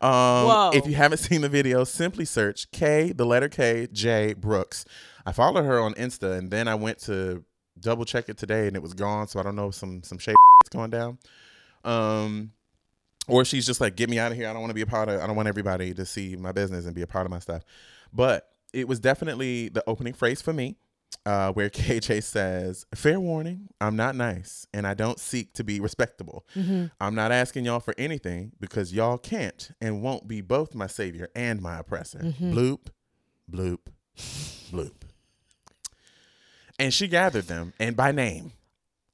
Um. 0.00 0.72
If 0.72 0.86
you 0.86 0.94
haven't 0.94 1.18
seen 1.28 1.40
the 1.42 1.48
video, 1.48 1.84
simply 1.84 2.24
search 2.24 2.70
K, 2.70 3.12
the 3.12 3.26
letter 3.26 3.48
K, 3.48 3.86
J 3.92 4.32
Brooks. 4.34 4.84
I 5.26 5.32
followed 5.32 5.64
her 5.64 5.78
on 5.78 5.92
Insta, 5.94 6.38
and 6.38 6.50
then 6.50 6.68
I 6.68 6.74
went 6.74 6.98
to 7.00 7.44
double 7.78 8.04
check 8.04 8.28
it 8.28 8.38
today, 8.38 8.66
and 8.66 8.76
it 8.76 8.82
was 8.82 8.94
gone. 8.94 9.28
So 9.28 9.38
I 9.38 9.42
don't 9.42 9.56
know 9.56 9.68
if 9.68 9.74
some 9.74 10.02
some 10.02 10.18
shade 10.18 10.36
is 10.64 10.68
going 10.70 10.90
down. 10.90 11.18
Um, 11.84 12.52
or 13.30 13.44
she's 13.44 13.66
just 13.66 13.80
like, 13.80 13.96
get 13.96 14.10
me 14.10 14.18
out 14.18 14.32
of 14.32 14.36
here. 14.38 14.48
I 14.48 14.52
don't 14.52 14.60
want 14.62 14.70
to 14.70 14.74
be 14.74 14.80
a 14.82 14.86
part 14.86 15.08
of. 15.08 15.20
I 15.20 15.26
don't 15.26 15.36
want 15.36 15.48
everybody 15.48 15.94
to 15.94 16.04
see 16.06 16.36
my 16.36 16.52
business 16.52 16.86
and 16.86 16.94
be 16.94 17.02
a 17.02 17.06
part 17.06 17.26
of 17.26 17.30
my 17.30 17.38
stuff. 17.38 17.62
But 18.12 18.48
it 18.72 18.86
was 18.88 19.00
definitely 19.00 19.68
the 19.68 19.82
opening 19.86 20.12
phrase 20.14 20.40
for 20.42 20.52
me, 20.52 20.76
uh, 21.26 21.52
where 21.52 21.70
KJ 21.70 22.22
says, 22.22 22.86
"Fair 22.94 23.18
warning, 23.20 23.68
I'm 23.80 23.96
not 23.96 24.14
nice, 24.16 24.66
and 24.74 24.86
I 24.86 24.94
don't 24.94 25.18
seek 25.18 25.52
to 25.54 25.64
be 25.64 25.80
respectable. 25.80 26.44
hmm 26.54 26.86
I'm 27.00 27.14
not 27.14 27.32
asking 27.32 27.64
y'all 27.64 27.80
for 27.80 27.94
anything 27.98 28.52
because 28.60 28.92
y'all 28.92 29.18
can't 29.18 29.70
and 29.80 30.02
won't 30.02 30.28
be 30.28 30.40
both 30.40 30.74
my 30.74 30.86
savior 30.86 31.28
and 31.34 31.60
my 31.60 31.78
oppressor." 31.78 32.18
Mhm. 32.20 32.52
Bloop, 32.54 32.86
bloop, 33.50 33.78
bloop. 34.72 34.92
And 36.78 36.94
she 36.94 37.08
gathered 37.08 37.44
them, 37.46 37.72
and 37.78 37.94
by 37.96 38.10
name. 38.12 38.52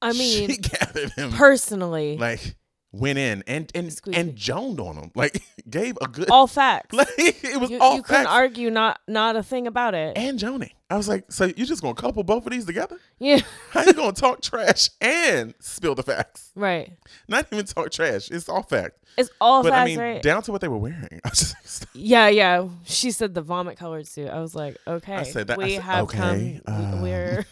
I 0.01 0.13
mean, 0.13 0.49
she 0.51 0.57
gathered 0.59 1.11
than 1.17 1.33
Personally, 1.33 2.17
like 2.17 2.55
went 2.99 3.19
in 3.19 3.43
and 3.47 3.71
and 3.75 3.87
and 4.13 4.35
joned 4.37 4.81
on 4.81 4.97
them. 4.97 5.11
Like 5.15 5.43
gave 5.71 5.97
a 6.01 6.09
good 6.09 6.31
all 6.31 6.47
facts. 6.47 6.93
like 6.95 7.09
it 7.19 7.61
was 7.61 7.71
you 7.71 7.79
all 7.79 7.97
you 7.97 8.03
couldn't 8.03 8.27
argue 8.27 8.71
not 8.71 9.01
not 9.07 9.37
a 9.37 9.43
thing 9.43 9.67
about 9.67 9.95
it. 9.95 10.17
and 10.17 10.39
joning. 10.39 10.71
I 10.89 10.97
was 10.97 11.09
like, 11.09 11.25
so 11.33 11.47
you 11.47 11.67
just 11.67 11.83
gonna 11.83 11.95
couple 11.95 12.23
both 12.23 12.47
of 12.47 12.53
these 12.53 12.65
together? 12.65 12.99
yeah, 13.19 13.41
How 13.71 13.83
you 13.83 13.93
gonna 13.93 14.13
talk 14.13 14.41
trash 14.41 14.91
and 15.01 15.53
spill 15.59 15.95
the 15.97 16.05
facts? 16.05 16.53
right. 16.55 16.93
Not 17.29 17.47
even 17.53 17.65
talk 17.67 17.91
trash. 17.91 18.31
It's 18.31 18.49
all 18.49 18.63
fact. 18.63 18.99
It's 19.19 19.31
all 19.41 19.63
but 19.65 19.71
facts, 19.71 19.81
I 19.83 19.85
mean, 19.87 19.99
right? 19.99 20.23
down 20.23 20.43
to 20.43 20.53
what 20.53 20.61
they 20.61 20.69
were 20.69 20.77
wearing. 20.79 21.21
I 21.25 21.29
was 21.31 21.55
just 21.63 21.83
like, 21.83 21.89
yeah, 21.95 22.29
yeah. 22.29 22.69
She 22.85 23.11
said 23.11 23.35
the 23.35 23.43
vomit 23.43 23.79
colored 23.79 24.07
suit. 24.07 24.29
I 24.29 24.41
was 24.41 24.55
like, 24.55 24.77
okay, 24.87 25.15
I 25.17 25.23
said 25.25 25.49
that- 25.49 25.59
we 25.59 25.75
said, 25.75 25.83
have 25.83 26.05
okay, 26.05 26.61
come. 26.67 26.75
um, 26.75 27.03
we're. 27.03 27.47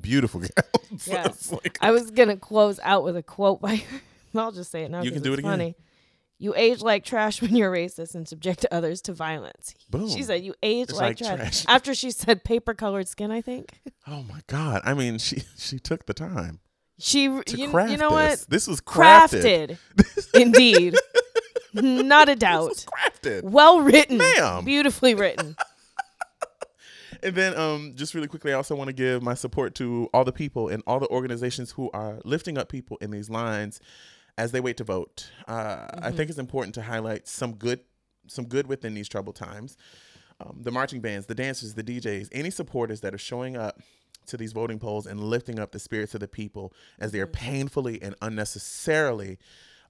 beautiful 0.00 0.40
gowns. 0.40 1.06
Yeah. 1.08 1.26
It's 1.26 1.50
like- 1.50 1.78
I 1.80 1.90
was 1.90 2.10
gonna 2.12 2.36
close 2.36 2.78
out 2.84 3.02
with 3.02 3.16
a 3.16 3.22
quote 3.22 3.60
by 3.60 3.76
her. 3.76 4.00
I'll 4.42 4.52
just 4.52 4.70
say 4.70 4.82
it 4.82 4.90
now. 4.90 5.02
You 5.02 5.10
can 5.10 5.22
do 5.22 5.32
it's 5.32 5.38
it 5.38 5.40
again. 5.40 5.52
Funny. 5.52 5.76
You 6.38 6.54
age 6.54 6.82
like 6.82 7.04
trash 7.04 7.40
when 7.42 7.56
you're 7.56 7.72
racist 7.72 8.14
and 8.14 8.28
subject 8.28 8.66
others 8.70 9.00
to 9.02 9.12
violence. 9.12 9.74
Boom. 9.90 10.08
She 10.08 10.22
said 10.22 10.42
you 10.42 10.54
age 10.62 10.90
like, 10.90 11.00
like 11.00 11.16
trash. 11.18 11.36
trash. 11.36 11.64
After 11.68 11.94
she 11.94 12.10
said 12.10 12.44
paper 12.44 12.74
colored 12.74 13.08
skin, 13.08 13.30
I 13.30 13.40
think 13.40 13.80
oh 14.06 14.22
my 14.24 14.40
god. 14.46 14.82
I 14.84 14.94
mean, 14.94 15.18
she 15.18 15.42
she 15.56 15.78
took 15.78 16.06
the 16.06 16.14
time 16.14 16.60
she. 16.98 17.24
You, 17.24 17.42
you 17.48 17.68
know 17.68 18.16
this. 18.16 18.40
what? 18.40 18.46
This 18.48 18.66
was 18.66 18.80
crafted. 18.80 19.78
Crafted, 19.96 20.40
indeed, 20.40 20.94
not 21.74 22.28
a 22.28 22.32
This 22.32 22.38
doubt. 22.38 22.68
was 22.68 22.86
crafted. 22.86 23.42
Well 23.42 23.80
written, 23.80 24.18
Ma'am. 24.18 24.64
beautifully 24.64 25.14
written. 25.14 25.56
And 27.22 27.34
then, 27.34 27.56
um, 27.56 27.94
just 27.96 28.14
really 28.14 28.28
quickly, 28.28 28.52
I 28.52 28.56
also 28.56 28.76
want 28.76 28.88
to 28.88 28.92
give 28.92 29.22
my 29.22 29.34
support 29.34 29.74
to 29.76 30.08
all 30.12 30.24
the 30.24 30.32
people 30.32 30.68
and 30.68 30.82
all 30.86 31.00
the 31.00 31.08
organizations 31.08 31.72
who 31.72 31.90
are 31.92 32.20
lifting 32.24 32.58
up 32.58 32.68
people 32.68 32.98
in 33.00 33.10
these 33.10 33.30
lines 33.30 33.80
as 34.38 34.52
they 34.52 34.60
wait 34.60 34.76
to 34.78 34.84
vote. 34.84 35.30
Uh, 35.48 35.86
I 36.02 36.10
think 36.10 36.28
it's 36.30 36.38
important 36.38 36.74
to 36.76 36.82
highlight 36.82 37.26
some 37.26 37.54
good, 37.54 37.80
some 38.26 38.44
good 38.46 38.66
within 38.66 38.94
these 38.94 39.08
troubled 39.08 39.36
times. 39.36 39.76
Um, 40.40 40.58
the 40.62 40.70
marching 40.70 41.00
bands, 41.00 41.26
the 41.26 41.34
dancers, 41.34 41.74
the 41.74 41.82
DJs, 41.82 42.28
any 42.32 42.50
supporters 42.50 43.00
that 43.00 43.14
are 43.14 43.18
showing 43.18 43.56
up 43.56 43.80
to 44.26 44.36
these 44.36 44.52
voting 44.52 44.78
polls 44.78 45.06
and 45.06 45.20
lifting 45.20 45.58
up 45.58 45.72
the 45.72 45.78
spirits 45.78 46.12
of 46.14 46.20
the 46.20 46.28
people 46.28 46.72
as 46.98 47.12
they 47.12 47.20
are 47.20 47.26
painfully 47.26 48.02
and 48.02 48.14
unnecessarily 48.20 49.38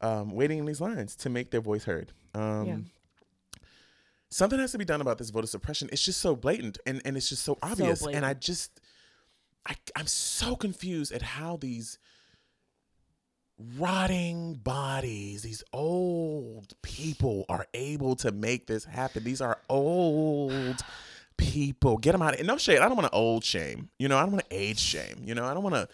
um, 0.02 0.30
waiting 0.30 0.58
in 0.58 0.66
these 0.66 0.80
lines 0.80 1.16
to 1.16 1.30
make 1.30 1.50
their 1.50 1.60
voice 1.62 1.84
heard. 1.84 2.12
Um, 2.34 2.66
Yeah. 2.66 2.76
Something 4.28 4.58
has 4.58 4.72
to 4.72 4.78
be 4.78 4.84
done 4.84 5.00
about 5.00 5.18
this 5.18 5.30
voter 5.30 5.46
suppression. 5.46 5.88
It's 5.92 6.02
just 6.04 6.20
so 6.20 6.34
blatant 6.36 6.78
and, 6.84 7.00
and 7.04 7.16
it's 7.16 7.28
just 7.28 7.44
so 7.44 7.58
obvious. 7.62 8.02
and 8.16 8.26
I 8.26 8.34
just, 8.34 8.80
I, 9.66 9.74
I'm 9.94 10.06
so 10.08 10.56
confused 10.56 11.12
at 11.12 11.22
how 11.22 11.56
these 11.56 11.98
rotting 13.58 14.54
bodies, 14.54 15.42
these 15.42 15.64
old 15.72 16.74
people 16.82 17.44
are 17.48 17.66
able 17.74 18.16
to 18.16 18.32
make 18.32 18.66
this 18.66 18.84
happen. 18.84 19.24
These 19.24 19.40
are 19.40 19.58
old 19.68 20.82
people. 21.36 21.98
Get 21.98 22.12
them 22.12 22.22
out 22.22 22.34
of 22.34 22.40
it. 22.40 22.46
No 22.46 22.58
shade. 22.58 22.78
I 22.78 22.86
don't 22.88 22.96
want 22.96 23.10
to 23.10 23.16
old 23.16 23.44
shame. 23.44 23.90
You 23.98 24.08
know, 24.08 24.18
I 24.18 24.22
don't 24.22 24.32
want 24.32 24.48
to 24.48 24.56
age 24.56 24.78
shame. 24.78 25.22
You 25.24 25.34
know, 25.34 25.44
I 25.44 25.54
don't 25.54 25.62
want 25.62 25.74
to 25.74 25.88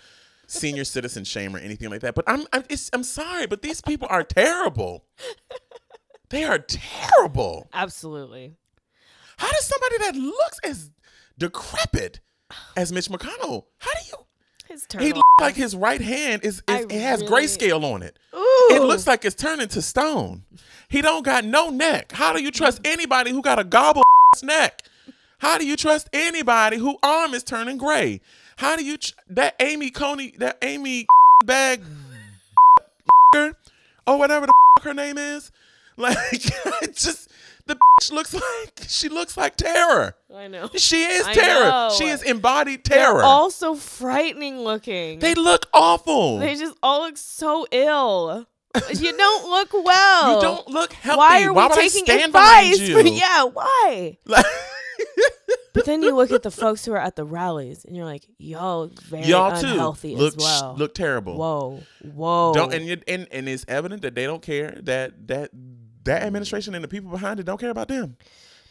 senior 0.47 0.85
citizen 0.85 1.25
shame 1.25 1.55
or 1.55 1.59
anything 1.59 1.91
like 1.91 2.01
that. 2.01 2.15
But 2.15 2.25
I'm, 2.27 2.47
I'm, 2.53 2.65
I'm 2.93 3.05
sorry, 3.05 3.47
but 3.47 3.63
these 3.63 3.81
people 3.81 4.09
are 4.11 4.25
terrible. 4.25 5.05
They 6.31 6.45
are 6.45 6.59
terrible. 6.59 7.69
Absolutely. 7.73 8.55
How 9.37 9.51
does 9.51 9.67
somebody 9.67 9.99
that 9.99 10.15
looks 10.17 10.59
as 10.65 10.91
decrepit 11.39 12.21
as 12.77 12.93
Mitch 12.93 13.09
McConnell, 13.09 13.65
how 13.79 13.91
do 13.93 14.07
you? 14.11 14.27
His 14.73 14.87
He 14.99 15.13
looks 15.13 15.21
like 15.39 15.55
his 15.55 15.77
right 15.77 16.01
hand 16.01 16.45
is, 16.45 16.63
is 16.67 16.85
it 16.87 16.93
has 16.93 17.21
really- 17.21 17.47
grayscale 17.47 17.85
on 17.85 18.03
it. 18.03 18.17
Ooh. 18.35 18.69
It 18.71 18.83
looks 18.83 19.07
like 19.07 19.25
it's 19.27 19.35
turning 19.35 19.69
to 19.69 19.83
stone. 19.83 20.45
He 20.89 21.03
don't 21.03 21.25
got 21.25 21.45
no 21.45 21.69
neck. 21.69 22.13
How 22.13 22.33
do 22.33 22.43
you 22.43 22.51
trust 22.51 22.83
mm. 22.83 22.91
anybody 22.91 23.33
who 23.33 23.43
got 23.43 23.59
a 23.59 23.65
gobble 23.65 24.03
neck? 24.43 24.83
How 25.39 25.59
do 25.59 25.67
you 25.67 25.77
trust 25.77 26.09
anybody 26.15 26.79
who 26.79 26.97
arm 27.03 27.35
is 27.35 27.43
turning 27.43 27.77
gray? 27.77 28.21
How 28.57 28.77
do 28.77 28.85
you 28.85 28.97
tr- 28.97 29.13
that 29.31 29.57
Amy 29.61 29.91
Coney 29.91 30.33
that 30.39 30.57
Amy 30.63 31.07
bag 31.45 31.83
or 34.07 34.19
whatever 34.19 34.47
the 34.47 34.53
her 34.83 34.95
name 34.95 35.19
is? 35.19 35.51
Like 35.99 36.17
just 36.95 37.29
the 37.67 37.75
bitch 37.77 38.13
looks 38.13 38.35
like 38.35 38.85
she 38.89 39.09
looks 39.09 39.37
like 39.37 39.57
terror. 39.57 40.17
I 40.35 40.49
know. 40.49 40.69
She 40.77 41.03
is 41.05 41.27
I 41.27 41.35
terror. 41.35 41.65
know. 41.65 41.91
She 41.97 42.07
is 42.07 42.23
embodied 42.23 42.85
They're 42.85 42.99
terror. 42.99 43.23
all 43.23 43.51
so 43.51 43.75
frightening 43.75 44.61
looking. 44.61 45.19
they 45.21 45.35
look 45.35 45.67
awful. 45.73 46.39
They 46.39 46.55
just 46.57 46.77
all 46.83 47.03
look 47.03 47.17
so 47.17 47.67
ill. 47.71 48.47
you 48.95 49.17
don't 49.17 49.51
look 49.51 49.73
well. 49.85 50.35
you 50.37 50.41
don't 50.41 50.69
look 50.69 50.93
healthy. 50.95 51.19
Why 51.19 51.45
are 51.45 51.53
we 51.53 51.61
would 51.63 51.73
taking 51.73 52.09
advice? 52.11 52.79
Yeah, 53.13 53.45
why? 53.45 54.19
Like- 54.27 54.45
But 55.75 55.87
then 55.87 56.03
you 56.03 56.15
look 56.15 56.31
at 56.33 56.43
the 56.43 56.51
folks 56.51 56.85
who 56.85 56.93
are 56.93 56.99
at 56.99 57.17
the 57.17 57.25
rallies, 57.25 57.87
and 57.87 57.97
you're 57.97 58.05
like, 58.05 58.27
y'all 58.37 58.83
look 58.83 59.01
very 59.05 59.25
y'all 59.25 59.59
too 59.59 59.69
unhealthy 59.69 60.15
look 60.15 60.35
as 60.35 60.37
well. 60.37 60.75
look 60.77 60.95
terrible. 60.95 61.39
Whoa, 61.39 61.83
whoa. 62.13 62.53
Don't 62.55 62.75
and, 62.75 62.85
you- 62.85 63.01
and 63.09 63.27
and 63.33 63.49
it's 63.49 63.65
evident 63.69 64.03
that 64.03 64.15
they 64.15 64.25
don't 64.27 64.43
care 64.43 64.79
that 64.83 65.29
that 65.29 65.51
that 66.05 66.23
administration 66.23 66.75
and 66.75 66.83
the 66.83 66.89
people 66.89 67.11
behind 67.11 67.41
it 67.41 67.45
don't 67.45 67.61
care 67.61 67.71
about 67.71 67.89
them. 67.89 68.17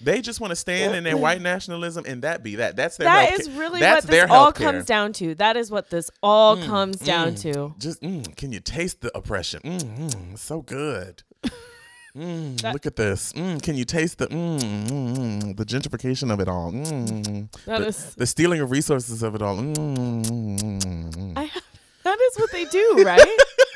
They 0.04 0.22
just 0.22 0.42
want 0.42 0.50
to 0.52 0.56
stand 0.56 0.96
in 0.96 1.04
their 1.04 1.16
white 1.16 1.42
nationalism 1.42 2.06
and 2.08 2.24
that 2.24 2.42
be 2.42 2.56
that. 2.56 2.76
That's 2.76 2.98
their 2.98 3.06
that 3.08 3.40
is 3.40 3.52
really 3.52 3.80
that's 3.80 4.06
what 4.06 4.12
this 4.12 4.30
all 4.32 4.52
healthcare. 4.52 4.56
comes 4.56 4.86
down 4.86 5.14
to. 5.14 5.36
That 5.36 5.58
is 5.58 5.70
what 5.70 5.90
this 5.92 6.10
all 6.24 6.58
comes 6.58 6.98
down 6.98 7.34
mm. 7.34 7.42
to. 7.42 7.76
Just 7.78 8.02
mm, 8.02 8.36
can 8.36 8.52
you 8.52 8.60
taste 8.60 9.02
the 9.02 9.16
oppression? 9.16 9.62
Mm, 9.64 10.10
mm, 10.10 10.38
so 10.40 10.62
good. 10.62 11.24
Mm, 12.14 12.60
That- 12.60 12.74
look 12.74 12.86
at 12.86 12.98
this. 12.98 13.32
Mm, 13.34 13.62
can 13.64 13.78
you 13.78 13.86
taste 13.86 14.18
the 14.18 14.28
mm, 14.28 14.60
mm, 14.60 15.16
mm, 15.16 15.56
the 15.56 15.64
gentrification 15.64 16.30
of 16.30 16.42
it 16.42 16.50
all? 16.50 16.70
Mm, 16.70 17.50
That 17.66 17.80
the, 17.80 17.88
is- 17.88 18.16
the 18.16 18.28
stealing 18.28 18.60
of 18.60 18.70
resources 18.70 19.24
of 19.24 19.34
it 19.34 19.42
all. 19.42 19.56
Mm, 19.56 19.74
mm, 19.74 20.26
mm, 20.26 21.14
mm. 21.14 21.34
I, 21.38 21.50
that 22.04 22.20
is 22.20 22.38
what 22.38 22.52
they 22.52 22.66
do, 22.66 23.04
right? 23.06 23.26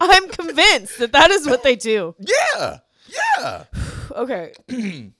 I'm 0.00 0.28
convinced 0.28 0.98
that 0.98 1.12
that 1.12 1.30
is 1.30 1.46
what 1.46 1.62
they 1.62 1.76
do. 1.76 2.14
Yeah, 2.18 2.78
yeah. 3.38 3.64
Okay. 4.12 4.52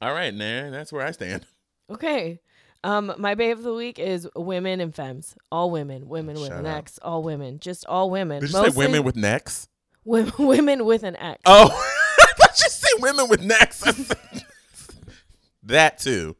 All 0.00 0.12
right, 0.12 0.32
Nair, 0.34 0.70
that's 0.70 0.92
where 0.92 1.06
I 1.06 1.10
stand. 1.12 1.46
Okay. 1.90 2.40
Um, 2.82 3.14
my 3.18 3.34
babe 3.34 3.58
of 3.58 3.62
the 3.64 3.72
week 3.74 3.98
is 3.98 4.26
women 4.34 4.80
and 4.80 4.94
femmes. 4.94 5.36
All 5.52 5.70
women, 5.70 6.08
women 6.08 6.34
with 6.36 6.48
Shut 6.48 6.58
an 6.60 6.66
up. 6.66 6.76
X. 6.78 6.98
All 7.02 7.22
women, 7.22 7.58
just 7.60 7.86
all 7.86 8.10
women. 8.10 8.40
Did 8.40 8.50
you 8.50 8.56
Mostly 8.56 8.70
say 8.72 8.76
women 8.78 9.04
with 9.04 9.16
necks? 9.16 9.68
women, 10.04 10.32
women 10.38 10.84
with 10.84 11.02
an 11.02 11.16
X. 11.16 11.40
Oh, 11.46 11.66
I 12.20 12.32
thought 12.36 12.58
you 12.62 12.68
said 12.70 12.90
women 13.00 13.28
with 13.28 13.42
necks. 13.42 13.82
I 13.86 13.92
said- 13.92 14.44
that 15.64 15.98
too. 15.98 16.34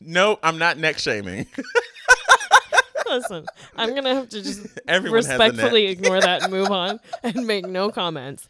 no, 0.00 0.38
I'm 0.42 0.58
not 0.58 0.78
neck 0.78 0.98
shaming. 0.98 1.46
Listen, 3.08 3.46
I'm 3.76 3.94
gonna 3.94 4.14
have 4.14 4.28
to 4.30 4.42
just 4.42 4.66
Everyone 4.88 5.18
has 5.18 5.26
a 5.26 5.38
neck. 5.38 5.52
respectfully 5.52 5.86
ignore 5.86 6.20
that 6.20 6.42
and 6.42 6.52
move 6.52 6.70
on 6.70 7.00
and 7.22 7.46
make 7.46 7.66
no 7.66 7.90
comments. 7.90 8.48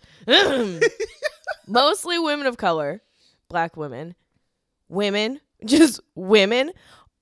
Mostly 1.67 2.19
women 2.19 2.47
of 2.47 2.57
color, 2.57 3.03
black 3.49 3.77
women, 3.77 4.15
women, 4.89 5.41
just 5.65 6.01
women. 6.15 6.73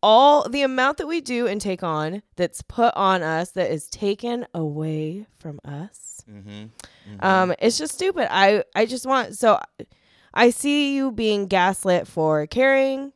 All 0.03 0.47
the 0.47 0.61
amount 0.61 0.99
that 0.99 1.07
we 1.07 1.23
do 1.23 1.47
and 1.47 1.59
take 1.59 1.83
on 1.83 2.23
that's 2.37 2.61
put 2.61 2.93
on 2.95 3.23
us 3.23 3.53
that 3.53 3.71
is 3.71 3.87
taken 3.88 4.47
away 4.53 5.26
from 5.38 5.61
us. 5.64 6.23
Mm-hmm. 6.31 6.67
Um, 7.21 7.55
it's 7.59 7.79
just 7.79 7.95
stupid. 7.95 8.29
I 8.31 8.64
I 8.75 8.85
just 8.85 9.07
want 9.07 9.35
so 9.38 9.59
I 10.35 10.50
see 10.50 10.95
you 10.95 11.11
being 11.11 11.47
gaslit 11.47 12.07
for 12.07 12.47
caring, 12.47 13.13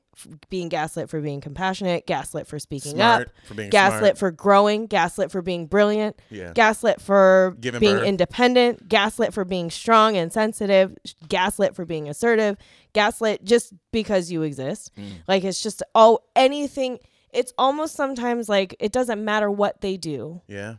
being 0.50 0.68
gaslit 0.68 1.08
for 1.10 1.20
being 1.20 1.40
compassionate, 1.40 2.06
gaslit 2.06 2.46
for 2.46 2.58
speaking 2.58 2.92
Smart 2.96 3.28
up, 3.28 3.32
for 3.46 3.54
being 3.54 3.70
gaslit 3.70 4.00
smart. 4.00 4.18
for 4.18 4.30
growing, 4.30 4.86
gaslit 4.86 5.30
for 5.30 5.42
being 5.42 5.66
brilliant, 5.66 6.16
Yeah. 6.30 6.52
gaslit 6.54 7.00
for 7.00 7.56
Giving 7.60 7.80
being 7.80 7.96
birth. 7.96 8.06
independent, 8.06 8.88
gaslit 8.88 9.32
for 9.34 9.44
being 9.44 9.70
strong 9.70 10.16
and 10.16 10.32
sensitive, 10.32 10.96
gaslit 11.28 11.74
for 11.74 11.84
being 11.84 12.08
assertive, 12.08 12.56
gaslit 12.92 13.44
just 13.44 13.72
because 13.92 14.30
you 14.30 14.42
exist. 14.42 14.90
Mm. 14.96 15.10
Like 15.28 15.44
it's 15.44 15.62
just 15.62 15.82
all 15.94 16.22
anything. 16.34 16.98
It's 17.32 17.52
almost 17.58 17.94
sometimes 17.94 18.48
like 18.48 18.74
it 18.80 18.90
doesn't 18.92 19.22
matter 19.24 19.50
what 19.50 19.80
they 19.82 19.96
do, 19.96 20.40
Yeah. 20.48 20.76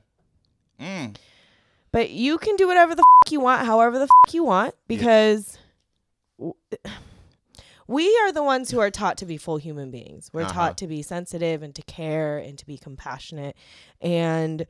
Mm. 0.79 1.15
but 1.91 2.09
you 2.09 2.37
can 2.37 2.55
do 2.55 2.67
whatever 2.67 2.95
the 2.95 3.03
f- 3.25 3.31
you 3.31 3.39
want, 3.39 3.65
however 3.65 3.97
the 3.99 4.05
f- 4.27 4.33
you 4.33 4.43
want, 4.43 4.73
because 4.87 5.57
w- 6.37 6.55
we 7.89 8.05
are 8.23 8.31
the 8.31 8.43
ones 8.43 8.69
who 8.71 8.79
are 8.79 8.91
taught 8.91 9.17
to 9.17 9.25
be 9.25 9.35
full 9.37 9.57
human 9.57 9.89
beings. 9.89 10.29
We're 10.31 10.43
Uh-huh. 10.43 10.53
taught 10.53 10.77
to 10.77 10.87
be 10.87 11.01
sensitive 11.01 11.63
and 11.63 11.73
to 11.75 11.81
care 11.81 12.37
and 12.37 12.57
to 12.59 12.65
be 12.65 12.77
compassionate. 12.77 13.55
And 13.99 14.67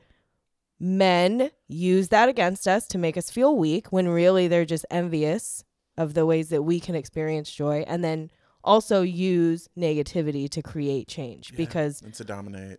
men 0.78 1.50
use 1.68 2.08
that 2.08 2.28
against 2.28 2.66
us 2.66 2.86
to 2.88 2.98
make 2.98 3.16
us 3.16 3.30
feel 3.30 3.54
weak 3.56 3.92
when 3.92 4.08
really 4.08 4.48
they're 4.48 4.64
just 4.64 4.86
envious 4.90 5.64
of 5.98 6.14
the 6.14 6.24
ways 6.24 6.48
that 6.48 6.62
we 6.62 6.80
can 6.80 6.94
experience 6.94 7.50
joy 7.52 7.84
and 7.86 8.02
then 8.02 8.30
also 8.64 9.02
use 9.02 9.68
negativity 9.76 10.48
to 10.48 10.62
create 10.62 11.06
change 11.08 11.50
Yeah. 11.50 11.56
because 11.58 12.00
And 12.02 12.14
to 12.14 12.24
dominate. 12.24 12.78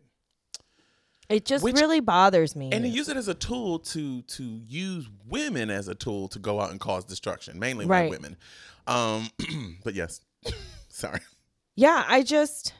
It 1.29 1.45
just 1.45 1.63
Which- 1.63 1.75
really 1.79 1.99
bothers 2.01 2.55
me. 2.55 2.71
and 2.71 2.83
they 2.83 2.89
use 2.89 3.07
it 3.07 3.15
as 3.15 3.27
a 3.27 3.33
tool 3.33 3.79
to 3.79 4.23
to 4.23 4.43
use 4.67 5.07
women 5.27 5.69
as 5.69 5.87
a 5.87 5.95
tool 5.95 6.27
to 6.29 6.39
go 6.39 6.59
out 6.59 6.71
and 6.71 6.79
cause 6.79 7.05
destruction, 7.05 7.57
mainly 7.59 7.85
Right. 7.85 8.09
women. 8.09 8.37
Um, 8.87 9.29
but 9.83 9.93
yes, 9.93 10.19
sorry. 10.89 11.19
yeah, 11.75 12.03
I 12.07 12.23
just 12.23 12.73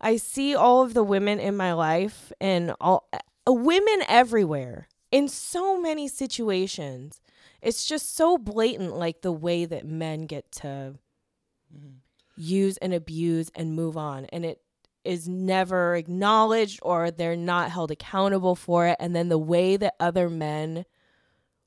I 0.00 0.16
see 0.16 0.54
all 0.54 0.82
of 0.82 0.94
the 0.94 1.04
women 1.04 1.40
in 1.40 1.56
my 1.56 1.72
life 1.72 2.32
and 2.40 2.74
all 2.80 3.08
uh, 3.12 3.52
women 3.52 4.02
everywhere 4.08 4.88
in 5.10 5.28
so 5.28 5.80
many 5.80 6.08
situations. 6.08 7.20
It's 7.62 7.86
just 7.86 8.14
so 8.14 8.38
blatant 8.38 8.96
like 8.96 9.22
the 9.22 9.32
way 9.32 9.64
that 9.64 9.84
men 9.86 10.26
get 10.26 10.52
to 10.52 10.98
use 12.36 12.76
and 12.78 12.92
abuse 12.92 13.50
and 13.54 13.74
move 13.74 13.96
on 13.96 14.26
and 14.26 14.44
it 14.44 14.60
is 15.04 15.28
never 15.28 15.94
acknowledged 15.94 16.80
or 16.82 17.10
they're 17.10 17.36
not 17.36 17.70
held 17.70 17.90
accountable 17.90 18.54
for 18.54 18.86
it 18.86 18.96
and 19.00 19.14
then 19.16 19.28
the 19.28 19.38
way 19.38 19.76
that 19.76 19.94
other 19.98 20.28
men 20.28 20.84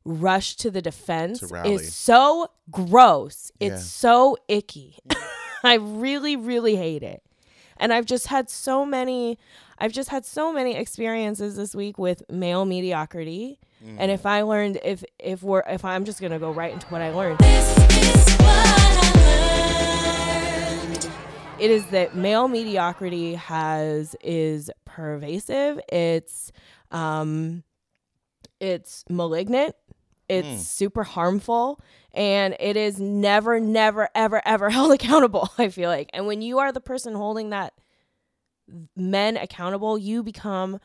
rush 0.05 0.55
to 0.57 0.71
the 0.71 0.81
defense 0.81 1.39
To 1.39 1.63
is 1.67 1.93
so 1.93 2.49
gross. 2.71 3.51
It's 3.59 3.71
Yeah. 3.71 3.77
so 3.77 4.37
icky. 4.47 4.97
I 5.63 5.75
really 5.75 6.35
really 6.35 6.75
hate 6.77 7.03
it. 7.03 7.21
And 7.77 7.91
i've 7.93 8.05
just 8.05 8.27
had 8.27 8.49
so 8.49 8.85
many 8.85 9.37
i've 9.77 9.91
just 9.93 10.09
had 10.09 10.25
so 10.25 10.51
many 10.51 10.75
experiences 10.75 11.55
this 11.55 11.73
week 11.75 11.97
with 11.97 12.23
male 12.29 12.65
mediocrity. 12.65 13.59
Mm. 13.85 13.95
and 13.99 14.11
if 14.11 14.25
i 14.25 14.41
learned 14.41 14.77
if 14.83 15.03
if 15.19 15.41
we're 15.41 15.63
if 15.67 15.85
i'm 15.85 16.03
just 16.03 16.19
gonna 16.21 16.39
go 16.39 16.51
right 16.51 16.73
into 16.73 16.85
what 16.87 17.01
i 17.01 17.11
learned. 17.11 17.39
This 17.39 17.69
is 17.71 17.77
what 18.37 18.49
I 18.49 18.99
learned. 20.91 21.09
it 21.61 21.71
is 21.71 21.85
that 21.87 22.15
male 22.15 22.47
mediocrity 22.47 23.35
has 23.35 24.15
is 24.21 24.69
pervasive. 24.85 25.79
It's 25.91 26.51
um 26.91 27.63
it's 28.59 29.05
malignant 29.09 29.75
it's 30.29 30.47
Mm. 30.47 30.57
super 30.59 31.03
harmful 31.03 31.81
and 32.13 32.55
it 32.59 32.77
is 32.77 32.99
never 32.99 33.59
never 33.59 34.07
ever 34.15 34.41
ever 34.45 34.69
held 34.77 34.91
accountable 34.91 35.49
i 35.57 35.69
feel 35.69 35.89
like 35.89 36.09
and 36.13 36.25
when 36.27 36.41
you 36.41 36.59
are 36.59 36.71
the 36.71 36.79
person 36.81 37.15
holding 37.15 37.49
that 37.49 37.73
men 38.95 39.35
accountable 39.37 39.97
you 39.97 40.21
become 40.23 40.79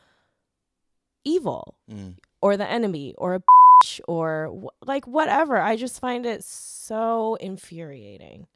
evil 1.23 1.75
Mm. 1.89 2.17
or 2.41 2.57
the 2.57 2.67
enemy 2.69 3.13
or 3.17 3.35
a 3.35 3.39
bitch 3.39 3.99
or 4.07 4.47
wh- 4.63 4.87
like 4.87 5.05
whatever. 5.07 5.57
I 5.57 5.75
just 5.75 5.99
find 5.99 6.25
it 6.25 6.43
so 6.43 7.35
infuriating. 7.35 8.47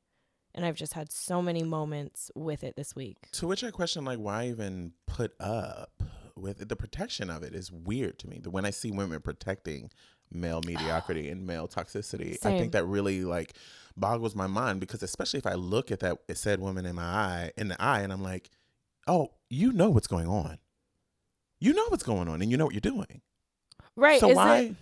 And 0.55 0.65
I've 0.65 0.75
just 0.75 0.93
had 0.93 1.12
so 1.12 1.41
many 1.41 1.63
moments 1.63 2.31
with 2.36 2.63
it 2.63 2.75
this 2.75 2.96
week. 2.96 3.29
To 3.34 3.48
which 3.48 3.63
I 3.63 3.69
question, 3.72 4.03
like, 4.03 4.17
why 4.19 4.48
even 4.48 4.93
put 5.08 5.34
up 5.39 5.99
with 6.39 6.62
it? 6.62 6.69
The 6.69 6.75
protection 6.75 7.29
of 7.29 7.43
it 7.43 7.53
is 7.53 7.72
weird 7.72 8.19
to 8.19 8.27
me. 8.29 8.39
The- 8.41 8.50
When 8.50 8.65
I 8.65 8.69
see 8.72 8.91
women 8.91 9.22
protecting 9.22 9.91
male 10.31 10.62
mediocrity 10.65 11.29
and 11.29 11.46
male 11.48 11.67
toxicity, 11.67 12.38
I 12.46 12.58
think 12.58 12.72
that 12.74 12.86
really 12.86 13.24
like 13.24 13.53
boggles 13.98 14.36
my 14.36 14.48
mind 14.48 14.79
because 14.79 15.01
especially 15.03 15.39
if 15.39 15.48
I 15.48 15.55
look 15.55 15.91
at 15.91 16.00
that 16.01 16.19
said 16.36 16.60
woman 16.60 16.86
in 16.86 16.96
my 16.96 17.03
eye 17.03 17.51
in 17.58 17.67
the 17.69 17.81
eye 17.81 18.01
and 18.01 18.13
I'm 18.13 18.24
like, 18.24 18.50
oh, 19.08 19.31
you 19.50 19.72
know 19.74 19.89
what's 19.89 20.08
going 20.08 20.27
on. 20.27 20.60
You 21.60 21.74
know 21.74 21.86
what's 21.89 22.03
going 22.03 22.27
on 22.29 22.41
and 22.41 22.50
you 22.51 22.58
know 22.58 22.65
what 22.65 22.74
you're 22.74 22.81
doing. 22.81 23.22
Right. 23.96 24.19
so 24.19 24.29
is 24.29 24.36
why 24.36 24.58
it 24.60 24.75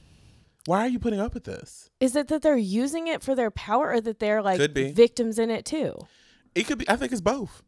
why 0.65 0.81
are 0.81 0.89
you 0.89 0.99
putting 0.99 1.19
up 1.21 1.33
with 1.33 1.45
this? 1.45 1.89
is 2.01 2.15
it 2.15 2.27
that 2.27 2.41
they're 2.41 2.57
using 2.57 3.07
it 3.07 3.23
for 3.23 3.33
their 3.35 3.49
power 3.49 3.91
or 3.93 4.01
that 4.01 4.19
they're 4.19 4.41
like 4.41 4.59
victims 4.73 5.39
in 5.39 5.49
it 5.49 5.65
too? 5.65 5.95
It 6.53 6.67
could 6.67 6.77
be 6.77 6.89
I 6.89 6.97
think 6.97 7.11
it's 7.13 7.21
both. 7.21 7.63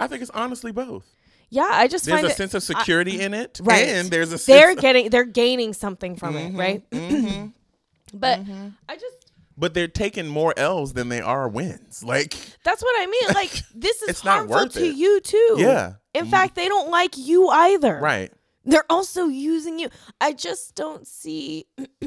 I 0.00 0.06
think 0.06 0.22
it's 0.22 0.30
honestly 0.30 0.70
both. 0.70 1.04
Yeah, 1.50 1.68
I 1.70 1.88
just 1.88 2.04
There's 2.04 2.16
find 2.16 2.26
a 2.26 2.30
it 2.30 2.36
sense 2.36 2.52
of 2.54 2.62
security 2.62 3.20
in 3.20 3.32
it. 3.34 3.60
right. 3.62 3.88
And 3.88 4.10
there's 4.10 4.28
a 4.32 4.38
sense 4.38 4.46
they're 4.46 4.74
getting 4.74 5.08
they're 5.10 5.24
gaining 5.24 5.72
something 5.72 6.16
from 6.16 6.34
Mhm, 6.34 6.54
it, 6.54 6.58
right? 6.58 6.90
mhm. 6.90 7.52
But 8.14 8.40
I 8.88 8.96
just 8.96 9.32
but 9.56 9.74
they're 9.74 9.88
taking 9.88 10.28
more 10.28 10.54
L's 10.56 10.92
than 10.92 11.08
they 11.08 11.20
are 11.20 11.48
wins. 11.48 12.04
Like, 12.04 12.34
that's 12.64 12.80
what 12.82 12.94
I 13.02 13.06
mean. 13.06 13.28
Like 13.34 13.50
this 13.74 14.02
is 14.02 14.08
It's 14.10 14.24
not 14.24 14.36
harmful 14.38 14.56
worth 14.56 14.72
to 14.74 14.84
it. 14.86 14.94
you 14.96 15.20
too. 15.20 15.56
yeah, 15.58 15.94
In 16.14 16.26
fact, 16.26 16.54
they 16.54 16.68
don't 16.68 16.90
like 16.90 17.16
you 17.16 17.48
either. 17.48 17.98
right. 18.00 18.32
They're 18.64 18.84
also 18.90 19.26
using 19.26 19.78
you. 19.78 19.88
I 20.20 20.32
just 20.34 20.74
don't 20.74 21.06
see. 21.06 21.66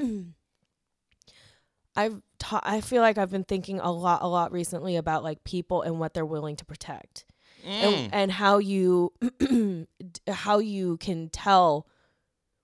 I've 1.95 2.21
ta- 2.39 2.61
I 2.63 2.81
feel 2.81 3.01
like 3.01 3.17
I've 3.17 3.31
been 3.31 3.43
thinking 3.43 3.79
a 3.79 3.91
lot, 3.91 4.21
a 4.21 4.27
lot 4.27 4.51
recently 4.51 4.95
about 4.95 5.23
like 5.23 5.43
people 5.43 5.81
and 5.81 5.99
what 5.99 6.13
they're 6.13 6.25
willing 6.25 6.55
to 6.57 6.65
protect, 6.65 7.25
Mm. 7.65 7.69
and, 7.83 8.13
and 8.13 8.31
how 8.31 8.57
you 8.59 9.13
how 10.27 10.59
you 10.59 10.97
can 10.97 11.29
tell 11.29 11.87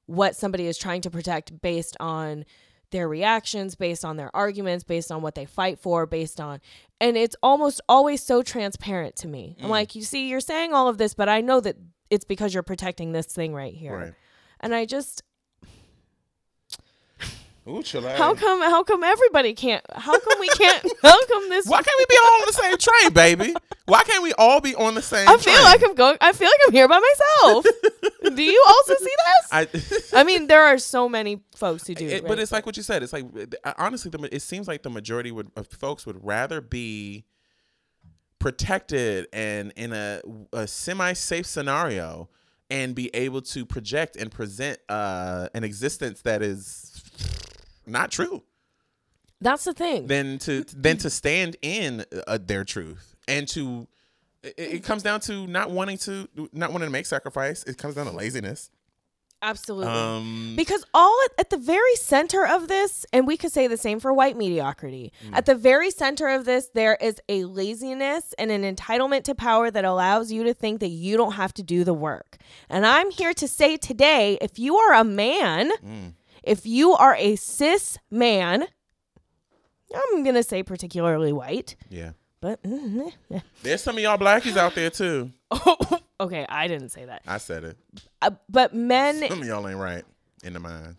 what 0.05 0.35
somebody 0.35 0.67
is 0.67 0.77
trying 0.77 1.01
to 1.01 1.09
protect 1.09 1.61
based 1.61 1.97
on 1.99 2.45
their 2.91 3.07
reactions, 3.09 3.75
based 3.75 4.05
on 4.05 4.15
their 4.15 4.33
arguments, 4.33 4.83
based 4.85 5.11
on 5.11 5.21
what 5.21 5.35
they 5.35 5.45
fight 5.45 5.77
for, 5.79 6.05
based 6.05 6.39
on 6.39 6.59
and 7.01 7.17
it's 7.17 7.35
almost 7.43 7.81
always 7.89 8.23
so 8.23 8.41
transparent 8.41 9.15
to 9.17 9.27
me. 9.27 9.55
I'm 9.59 9.65
Mm. 9.67 9.69
like, 9.69 9.93
you 9.95 10.01
see, 10.03 10.29
you're 10.29 10.39
saying 10.39 10.73
all 10.73 10.87
of 10.87 10.97
this, 10.97 11.13
but 11.13 11.29
I 11.29 11.41
know 11.41 11.59
that 11.59 11.75
it's 12.09 12.25
because 12.25 12.53
you're 12.53 12.63
protecting 12.63 13.11
this 13.11 13.27
thing 13.27 13.53
right 13.53 13.73
here. 13.73 13.97
Right. 13.97 14.13
And 14.61 14.73
I 14.73 14.85
just 14.85 15.21
Ooh, 17.69 17.83
chill 17.83 18.07
out. 18.07 18.17
how 18.17 18.33
come 18.33 18.61
how 18.61 18.83
come 18.83 19.03
everybody 19.03 19.53
can't 19.53 19.83
how 19.93 20.17
come 20.17 20.39
we 20.39 20.47
can't 20.49 20.83
how 21.01 21.25
come 21.25 21.49
this 21.49 21.65
Why 21.65 21.81
can't 21.81 21.97
we 21.99 22.05
be 22.09 22.17
all 22.17 22.41
on 22.41 22.45
the 22.45 22.53
same 22.53 22.77
train, 22.77 23.13
baby? 23.13 23.55
Why 23.85 24.03
can't 24.03 24.23
we 24.23 24.33
all 24.33 24.61
be 24.61 24.73
on 24.75 24.95
the 24.95 25.01
same 25.01 25.27
I 25.27 25.37
feel 25.37 25.53
train? 25.53 25.63
like 25.63 25.83
I'm 25.83 25.95
going 25.95 26.17
I 26.21 26.31
feel 26.31 26.47
like 26.47 26.59
I'm 26.67 26.73
here 26.73 26.87
by 26.87 26.99
myself. 26.99 27.65
Do 28.35 28.43
you 28.43 28.63
also 28.67 28.93
see 28.95 29.13
this? 29.51 30.03
I, 30.13 30.19
I 30.19 30.23
mean, 30.23 30.47
there 30.47 30.63
are 30.63 30.77
so 30.77 31.07
many 31.09 31.41
folks 31.55 31.87
who 31.87 31.95
do. 31.95 32.05
it, 32.07 32.13
right? 32.13 32.27
but 32.27 32.39
it's 32.39 32.51
like 32.51 32.65
what 32.65 32.77
you 32.77 32.83
said. 32.83 33.03
It's 33.03 33.13
like 33.13 33.25
uh, 33.63 33.73
honestly, 33.77 34.11
the, 34.11 34.33
it 34.33 34.41
seems 34.41 34.67
like 34.67 34.83
the 34.83 34.89
majority 34.89 35.31
would, 35.31 35.51
of 35.55 35.67
folks 35.67 36.05
would 36.05 36.23
rather 36.23 36.61
be 36.61 37.25
protected 38.39 39.27
and 39.33 39.73
in 39.75 39.93
a, 39.93 40.21
a 40.53 40.67
semi-safe 40.67 41.45
scenario 41.45 42.29
and 42.69 42.95
be 42.95 43.09
able 43.15 43.41
to 43.41 43.65
project 43.65 44.15
and 44.15 44.31
present 44.31 44.79
uh, 44.89 45.47
an 45.53 45.63
existence 45.63 46.21
that 46.21 46.41
is 46.41 46.96
not 47.87 48.11
true 48.11 48.43
that's 49.41 49.63
the 49.65 49.73
thing. 49.73 50.07
than 50.07 50.37
to 50.39 50.63
than 50.65 50.97
to 50.97 51.09
stand 51.09 51.55
in 51.61 52.03
uh, 52.27 52.37
their 52.43 52.63
truth 52.63 53.15
and 53.27 53.47
to 53.49 53.87
it, 54.43 54.53
it 54.57 54.83
comes 54.83 55.03
down 55.03 55.19
to 55.21 55.45
not 55.47 55.69
wanting 55.71 55.97
to 55.99 56.27
not 56.53 56.71
wanting 56.71 56.87
to 56.87 56.91
make 56.91 57.05
sacrifice 57.05 57.63
it 57.63 57.77
comes 57.77 57.95
down 57.95 58.05
to 58.05 58.11
laziness 58.11 58.69
Absolutely. 59.39 59.93
um 59.93 60.53
Because 60.57 60.83
all 60.95 61.15
at, 61.25 61.41
at 61.41 61.49
the 61.51 61.57
very 61.57 61.95
center 61.97 62.43
of 62.43 62.67
this, 62.67 63.05
and 63.13 63.27
we 63.27 63.37
could 63.37 63.51
say 63.51 63.67
the 63.67 63.77
same 63.77 63.99
for 63.99 64.11
white 64.11 64.35
mediocrity, 64.35 65.13
Mm. 65.23 65.35
at 65.37 65.45
the 65.45 65.53
very 65.53 65.91
center 65.91 66.27
of 66.29 66.45
this, 66.45 66.69
there 66.73 66.97
is 66.99 67.21
a 67.29 67.43
laziness 67.43 68.33
and 68.39 68.49
an 68.49 68.63
entitlement 68.63 69.25
to 69.25 69.35
power 69.35 69.69
that 69.69 69.85
allows 69.85 70.31
you 70.31 70.43
to 70.45 70.55
think 70.55 70.79
that 70.79 70.87
you 70.89 71.17
don't 71.17 71.33
have 71.33 71.53
to 71.53 71.61
do 71.61 71.83
the 71.83 71.93
work. 71.93 72.37
And 72.67 72.83
I'm 72.83 73.11
here 73.11 73.33
to 73.35 73.47
say 73.47 73.77
today 73.77 74.39
if 74.41 74.57
you 74.57 74.75
are 74.77 74.93
a 74.95 75.03
man, 75.03 75.69
Mm. 75.85 76.13
If 76.47 76.65
you 76.65 76.93
are 76.93 77.15
a 77.15 77.35
cis 77.35 77.97
man, 78.09 78.65
I'm 79.93 80.23
going 80.23 80.35
to 80.35 80.43
say 80.43 80.63
particularly 80.63 81.33
white, 81.33 81.75
yeah. 81.89 82.11
But 82.39 82.61
mm, 82.63 83.11
there's 83.63 83.81
some 83.81 83.97
of 83.97 84.03
y'all 84.03 84.17
blackies 84.17 84.57
out 84.57 84.75
there 84.75 84.89
too. 84.89 85.31
Okay, 86.19 86.47
I 86.49 86.67
didn't 86.67 86.89
say 86.89 87.05
that. 87.05 87.21
i 87.27 87.37
said 87.37 87.63
it. 87.63 87.77
Uh, 88.23 88.31
but 88.49 88.73
men 88.73 89.23
some 89.27 89.39
of 89.39 89.47
y'all 89.47 89.67
ain't 89.67 89.77
right 89.77 90.03
in 90.43 90.53
the 90.53 90.59
mind. 90.59 90.95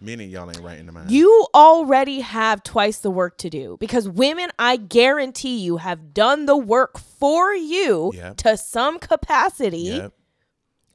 Many 0.00 0.26
of 0.26 0.30
y'all 0.30 0.48
ain't 0.48 0.60
right 0.60 0.78
in 0.78 0.86
the 0.86 0.92
mind. 0.92 1.10
You 1.10 1.46
already 1.52 2.20
have 2.20 2.62
twice 2.62 2.98
the 2.98 3.10
work 3.10 3.38
to 3.38 3.50
do 3.50 3.76
because 3.80 4.08
women, 4.08 4.50
I 4.60 4.76
guarantee 4.76 5.58
you, 5.58 5.78
have 5.78 6.14
done 6.14 6.46
the 6.46 6.56
work 6.56 6.96
for 6.98 7.52
you 7.52 8.12
Yep. 8.14 8.36
to 8.38 8.56
some 8.56 9.00
capacity, 9.00 9.78
yep. 9.78 10.12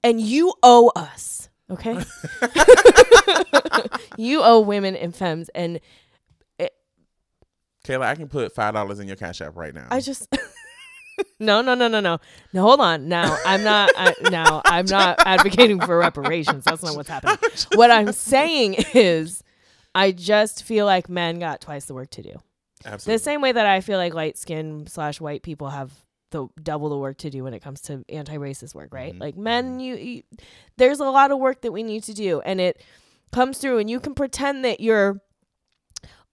and 0.01 0.21
you 0.21 0.53
owe 0.63 0.91
us. 0.95 1.49
Okay, 1.69 1.93
you 4.17 4.41
owe 4.43 4.59
women 4.61 4.95
and 4.95 5.15
femmes, 5.15 5.49
and 5.49 5.79
kayla 7.85 8.05
i 8.05 8.15
can 8.15 8.27
put 8.27 8.53
five 8.53 8.73
dollars 8.73 8.99
in 8.99 9.07
your 9.07 9.15
cash 9.15 9.39
app 9.39 9.55
right 9.55 9.73
now 9.73 9.87
I 9.89 9.99
just. 10.01 10.27
No, 11.39 11.61
no, 11.61 11.73
no, 11.73 11.87
no, 11.87 11.99
no. 11.99 12.19
No, 12.53 12.61
hold 12.61 12.79
on. 12.79 13.07
Now, 13.07 13.37
I'm 13.43 13.63
not. 13.63 13.91
I, 13.97 14.13
now, 14.29 14.61
I'm 14.65 14.85
not 14.85 15.19
advocating 15.25 15.79
for 15.79 15.97
reparations. 15.97 16.63
That's 16.63 16.83
not 16.83 16.95
what's 16.95 17.09
happening. 17.09 17.37
What 17.73 17.89
I'm 17.89 18.11
saying 18.11 18.75
is, 18.93 19.43
I 19.95 20.11
just 20.11 20.63
feel 20.63 20.85
like 20.85 21.09
men 21.09 21.39
got 21.39 21.59
twice 21.59 21.85
the 21.85 21.95
work 21.95 22.11
to 22.11 22.21
do. 22.21 22.33
absolutely 22.85 23.15
The 23.15 23.23
same 23.23 23.41
way 23.41 23.51
that 23.51 23.65
I 23.65 23.81
feel 23.81 23.97
like 23.97 24.13
light 24.13 24.37
skin 24.37 24.85
slash 24.85 25.19
white 25.19 25.41
people 25.41 25.69
have 25.69 25.91
the 26.31 26.47
double 26.61 26.89
the 26.89 26.97
work 26.97 27.17
to 27.19 27.29
do 27.29 27.43
when 27.43 27.53
it 27.53 27.61
comes 27.61 27.81
to 27.81 28.03
anti-racist 28.09 28.75
work, 28.75 28.93
right? 28.93 29.13
Mhm. 29.13 29.19
Like 29.21 29.37
men, 29.37 29.79
you, 29.79 29.95
you 29.95 30.23
there's 30.77 30.99
a 30.99 31.05
lot 31.05 31.31
of 31.31 31.39
work 31.39 31.61
that 31.61 31.71
we 31.71 31.83
need 31.83 32.03
to 32.03 32.13
do, 32.13 32.41
and 32.41 32.59
it 32.59 32.81
comes 33.31 33.57
through, 33.59 33.77
and 33.79 33.89
you 33.89 33.99
can 33.99 34.13
pretend 34.13 34.63
that 34.65 34.79
you're, 34.79 35.21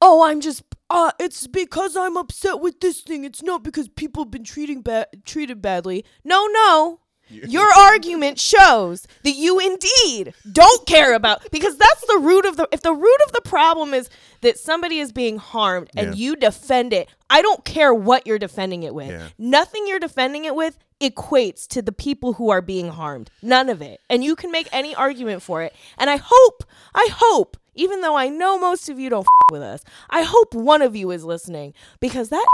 oh, 0.00 0.24
I'm 0.24 0.40
just, 0.40 0.62
uh, 0.90 1.12
it's 1.18 1.46
because 1.46 1.96
I'm 1.96 2.16
upset 2.16 2.60
with 2.60 2.80
this 2.80 3.00
thing. 3.00 3.24
It's 3.24 3.42
not 3.42 3.62
because 3.62 3.88
people 3.88 4.24
have 4.24 4.30
been 4.30 4.44
treating 4.44 4.82
bad 4.82 5.06
treated 5.24 5.62
badly. 5.62 6.04
No, 6.24 6.46
no, 6.46 7.00
Your 7.28 7.66
argument 7.76 8.38
shows 8.38 9.06
that 9.22 9.32
you 9.34 9.58
indeed 9.58 10.34
don't 10.50 10.86
care 10.86 11.14
about 11.14 11.50
because 11.50 11.76
that's 11.76 12.06
the 12.06 12.18
root 12.18 12.44
of 12.44 12.56
the 12.56 12.68
if 12.70 12.82
the 12.82 12.92
root 12.94 13.18
of 13.26 13.32
the 13.32 13.40
problem 13.42 13.94
is 13.94 14.08
that 14.42 14.58
somebody 14.58 14.98
is 14.98 15.10
being 15.12 15.38
harmed 15.38 15.90
and 15.96 16.08
Yeah. 16.08 16.14
you 16.14 16.36
defend 16.36 16.92
it. 16.92 17.08
I 17.30 17.42
don't 17.42 17.64
care 17.64 17.92
what 17.94 18.26
you're 18.26 18.38
defending 18.38 18.82
it 18.82 18.94
with. 18.94 19.08
Yeah. 19.10 19.28
Nothing 19.38 19.86
you're 19.86 19.98
defending 19.98 20.44
it 20.44 20.54
with 20.54 20.78
equates 21.00 21.66
to 21.68 21.82
the 21.82 21.92
people 21.92 22.34
who 22.34 22.50
are 22.50 22.62
being 22.62 22.88
harmed. 22.88 23.30
None 23.42 23.68
of 23.68 23.82
it. 23.82 24.00
And 24.08 24.22
you 24.22 24.36
can 24.36 24.50
make 24.52 24.68
any 24.72 24.94
argument 24.94 25.42
for 25.42 25.62
it. 25.62 25.74
And 25.98 26.08
I 26.10 26.16
hope, 26.22 26.64
I 26.94 27.08
hope, 27.12 27.56
even 27.74 28.00
though 28.02 28.16
I 28.16 28.28
know 28.28 28.58
most 28.58 28.88
of 28.88 28.98
you 29.00 29.10
don't 29.10 29.22
f- 29.22 29.50
with 29.52 29.62
us, 29.62 29.82
I 30.08 30.22
hope 30.22 30.54
one 30.54 30.82
of 30.82 30.94
you 30.94 31.10
is 31.10 31.24
listening 31.24 31.74
because 32.00 32.28
that 32.28 32.46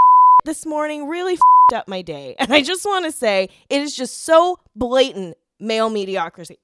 this 0.45 0.67
morning 0.67 1.09
really 1.09 1.35
f***ed 1.35 1.77
up 1.77 1.89
my 1.89 2.03
day. 2.03 2.35
And 2.39 2.53
I 2.53 2.63
just 2.63 2.85
want 2.85 3.05
to 3.05 3.13
say 3.13 3.49
it 3.69 3.83
is 3.83 3.97
just 3.97 4.25
so 4.25 4.59
blatant 4.75 5.37
male 5.59 5.91
mediocrity 5.91 6.59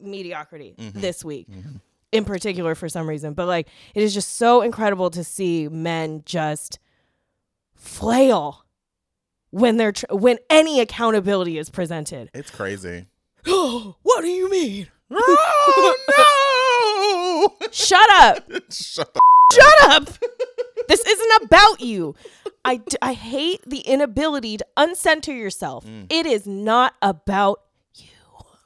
mediocrity 0.00 0.74
this 0.78 1.24
week. 1.24 1.48
Mm-hmm. 1.50 1.76
In 2.12 2.24
particular 2.24 2.74
for 2.74 2.88
some 2.88 3.08
reason, 3.08 3.34
but 3.34 3.46
like 3.46 3.68
it 3.94 4.02
is 4.02 4.14
just 4.14 4.34
so 4.34 4.62
incredible 4.62 5.10
to 5.10 5.24
see 5.24 5.68
men 5.68 6.22
just 6.24 6.78
flail 7.74 8.64
when 9.50 9.76
they're 9.76 9.92
tr- 9.92 10.06
when 10.10 10.38
any 10.48 10.80
accountability 10.80 11.58
is 11.58 11.68
presented. 11.68 12.30
It's 12.32 12.50
crazy. 12.50 13.06
what 13.44 14.22
do 14.22 14.28
you 14.28 14.48
mean? 14.48 14.86
oh 15.10 15.96
no! 17.60 17.68
Shut 17.70 18.08
up. 18.10 18.44
Shut 18.70 19.12
the 19.12 19.20
Shut 19.52 19.90
up. 19.90 20.08
this 20.88 21.04
isn't 21.06 21.42
about 21.44 21.80
you. 21.80 22.14
I, 22.66 22.76
d- 22.76 22.96
I 23.00 23.12
hate 23.12 23.60
the 23.66 23.78
inability 23.80 24.56
to 24.58 24.66
uncenter 24.76 25.36
yourself. 25.36 25.86
Mm. 25.86 26.06
It 26.10 26.26
is 26.26 26.46
not 26.46 26.94
about 27.00 27.60
you. 27.94 28.08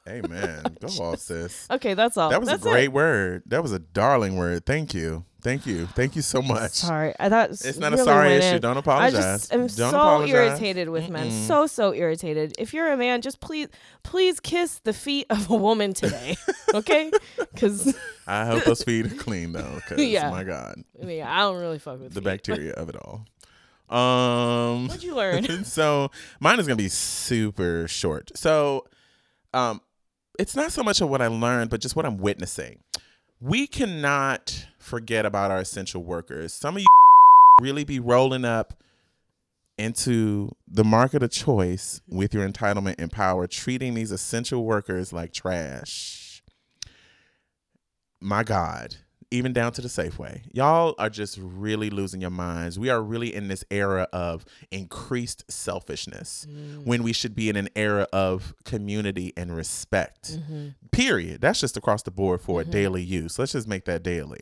Amen. 0.09 0.63
Go 0.81 0.87
off, 1.03 1.19
sis. 1.19 1.67
Okay, 1.69 1.93
that's 1.93 2.17
all. 2.17 2.29
That 2.29 2.39
was 2.39 2.49
That's 2.49 2.65
a 2.65 2.69
great 2.69 2.85
it. 2.85 2.93
word. 2.93 3.43
That 3.45 3.61
was 3.61 3.71
a 3.71 3.79
darling 3.79 4.35
word. 4.37 4.65
Thank 4.65 4.93
you. 4.93 5.25
Thank 5.43 5.65
you. 5.65 5.87
Thank 5.87 6.15
you 6.15 6.21
so 6.21 6.39
much. 6.41 6.71
Sorry, 6.71 7.13
I 7.19 7.27
thought 7.27 7.49
It's 7.49 7.77
not 7.79 7.93
a 7.93 7.97
sorry 7.97 8.33
issue. 8.33 8.55
in. 8.57 8.61
Don't 8.61 8.77
I 8.77 8.79
apologize. 8.79 9.13
just 9.49 9.53
am 9.53 9.69
so 9.69 9.89
apologize. 9.89 10.29
irritated 10.35 10.89
with 10.89 11.09
men. 11.09 11.29
Mm-mm. 11.31 11.47
So 11.47 11.65
so 11.65 11.95
irritated. 11.95 12.53
If 12.59 12.75
you're 12.75 12.91
a 12.91 12.97
man, 12.97 13.21
just 13.21 13.39
please 13.39 13.67
please 14.03 14.39
kiss 14.39 14.79
the 14.83 14.93
feet 14.93 15.25
of 15.31 15.49
a 15.49 15.55
woman 15.55 15.93
today, 15.95 16.35
okay? 16.75 17.09
Because 17.37 17.97
I 18.27 18.45
hope 18.45 18.65
those 18.65 18.83
feet 18.83 19.07
are 19.07 19.15
clean 19.15 19.51
though, 19.53 19.75
because 19.77 19.99
Yeah. 20.05 20.29
my 20.29 20.43
God, 20.43 20.75
I 21.01 21.05
mean, 21.05 21.23
I 21.23 21.39
don't 21.39 21.59
really 21.59 21.79
fuck 21.79 21.99
with 21.99 22.13
the 22.13 22.21
feet. 22.21 22.25
bacteria 22.25 22.73
of 22.73 22.89
it 22.89 22.95
all. 22.97 23.25
Um, 23.91 24.87
What'd 24.87 25.03
you 25.03 25.15
learn? 25.15 25.63
so 25.65 26.11
mine 26.39 26.59
is 26.59 26.67
gonna 26.67 26.77
be 26.77 26.89
super 26.89 27.87
short. 27.87 28.31
So, 28.37 28.85
um, 29.53 29.81
it's 30.39 30.55
not 30.55 30.71
so 30.71 30.81
much 30.81 31.01
of 31.01 31.09
what 31.09 31.21
I 31.21 31.27
learned, 31.27 31.69
but 31.69 31.81
just 31.81 31.95
what 31.95 32.05
I'm 32.05 32.17
witnessing. 32.17 32.79
We 33.41 33.67
cannot 33.67 34.67
forget 34.79 35.25
about 35.25 35.51
our 35.51 35.59
essential 35.59 36.03
workers. 36.03 36.53
Some 36.53 36.77
of 36.77 36.81
you 36.81 36.87
really 37.61 37.83
be 37.83 37.99
rolling 37.99 38.45
up 38.45 38.81
into 39.77 40.51
the 40.67 40.83
market 40.83 41.23
of 41.23 41.31
choice 41.31 42.01
with 42.07 42.33
your 42.33 42.47
entitlement 42.47 42.95
and 42.99 43.11
power, 43.11 43.47
treating 43.47 43.93
these 43.93 44.11
essential 44.11 44.63
workers 44.63 45.11
like 45.11 45.33
trash. 45.33 46.43
My 48.21 48.43
God, 48.43 48.97
even 49.31 49.53
down 49.53 49.71
to 49.71 49.81
the 49.81 49.87
Safeway. 49.87 50.41
Y'all 50.51 50.93
are 50.99 51.09
just 51.09 51.39
really 51.41 51.89
losing 51.89 52.21
your 52.21 52.29
minds. 52.29 52.77
We 52.77 52.89
are 52.89 53.01
really 53.01 53.33
in 53.33 53.47
this 53.47 53.63
era 53.71 54.07
of 54.11 54.45
increased 54.71 55.49
selfishness 55.49 56.45
mm. 56.49 56.85
when 56.85 57.01
we 57.01 57.13
should 57.13 57.33
be 57.33 57.49
in 57.49 57.55
an 57.55 57.69
era 57.75 58.07
of 58.11 58.53
community 58.65 59.33
and 59.37 59.55
respect. 59.55 60.33
Mm-hmm. 60.33 60.67
Period. 60.91 61.41
That's 61.41 61.61
just 61.61 61.77
across 61.77 62.03
the 62.03 62.11
board 62.11 62.41
for 62.41 62.59
a 62.59 62.63
mm-hmm. 62.63 62.71
daily 62.71 63.03
use. 63.03 63.39
Let's 63.39 63.53
just 63.53 63.67
make 63.67 63.85
that 63.85 64.03
daily. 64.03 64.41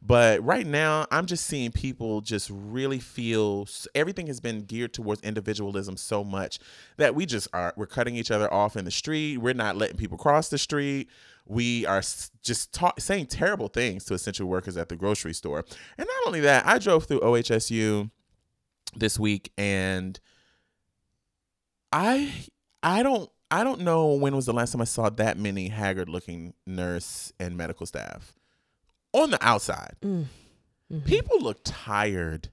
But 0.00 0.44
right 0.44 0.66
now, 0.66 1.06
I'm 1.10 1.26
just 1.26 1.46
seeing 1.46 1.72
people 1.72 2.20
just 2.20 2.50
really 2.50 3.00
feel 3.00 3.66
everything 3.94 4.28
has 4.28 4.40
been 4.40 4.60
geared 4.62 4.92
towards 4.92 5.20
individualism 5.22 5.96
so 5.96 6.22
much 6.22 6.60
that 6.98 7.14
we 7.14 7.26
just 7.26 7.48
are 7.52 7.72
we're 7.76 7.86
cutting 7.86 8.14
each 8.14 8.30
other 8.30 8.52
off 8.52 8.76
in 8.76 8.84
the 8.84 8.90
street. 8.90 9.38
We're 9.38 9.54
not 9.54 9.76
letting 9.76 9.96
people 9.96 10.16
cross 10.16 10.48
the 10.48 10.58
street. 10.58 11.08
We 11.48 11.86
are 11.86 12.02
just 12.42 12.72
ta- 12.72 12.92
saying 12.98 13.26
terrible 13.26 13.68
things 13.68 14.04
to 14.04 14.14
essential 14.14 14.46
workers 14.46 14.76
at 14.76 14.88
the 14.88 14.96
grocery 14.96 15.32
store. 15.34 15.64
And 15.96 16.06
not 16.06 16.26
only 16.26 16.40
that, 16.40 16.66
I 16.66 16.78
drove 16.78 17.04
through 17.04 17.20
OHSU 17.20 18.10
this 18.96 19.18
week 19.18 19.52
and 19.58 20.18
I 21.92 22.32
I 22.82 23.02
don't 23.02 23.30
I 23.50 23.64
don't 23.64 23.80
know 23.80 24.12
when 24.14 24.36
was 24.36 24.46
the 24.46 24.52
last 24.52 24.72
time 24.72 24.80
I 24.80 24.84
saw 24.84 25.08
that 25.10 25.38
many 25.38 25.68
haggard 25.68 26.08
looking 26.08 26.54
nurse 26.66 27.32
and 27.40 27.56
medical 27.56 27.86
staff 27.86 28.34
on 29.12 29.30
the 29.30 29.38
outside. 29.44 29.96
Mm. 30.02 30.26
People 31.04 31.40
look 31.40 31.60
tired. 31.64 32.50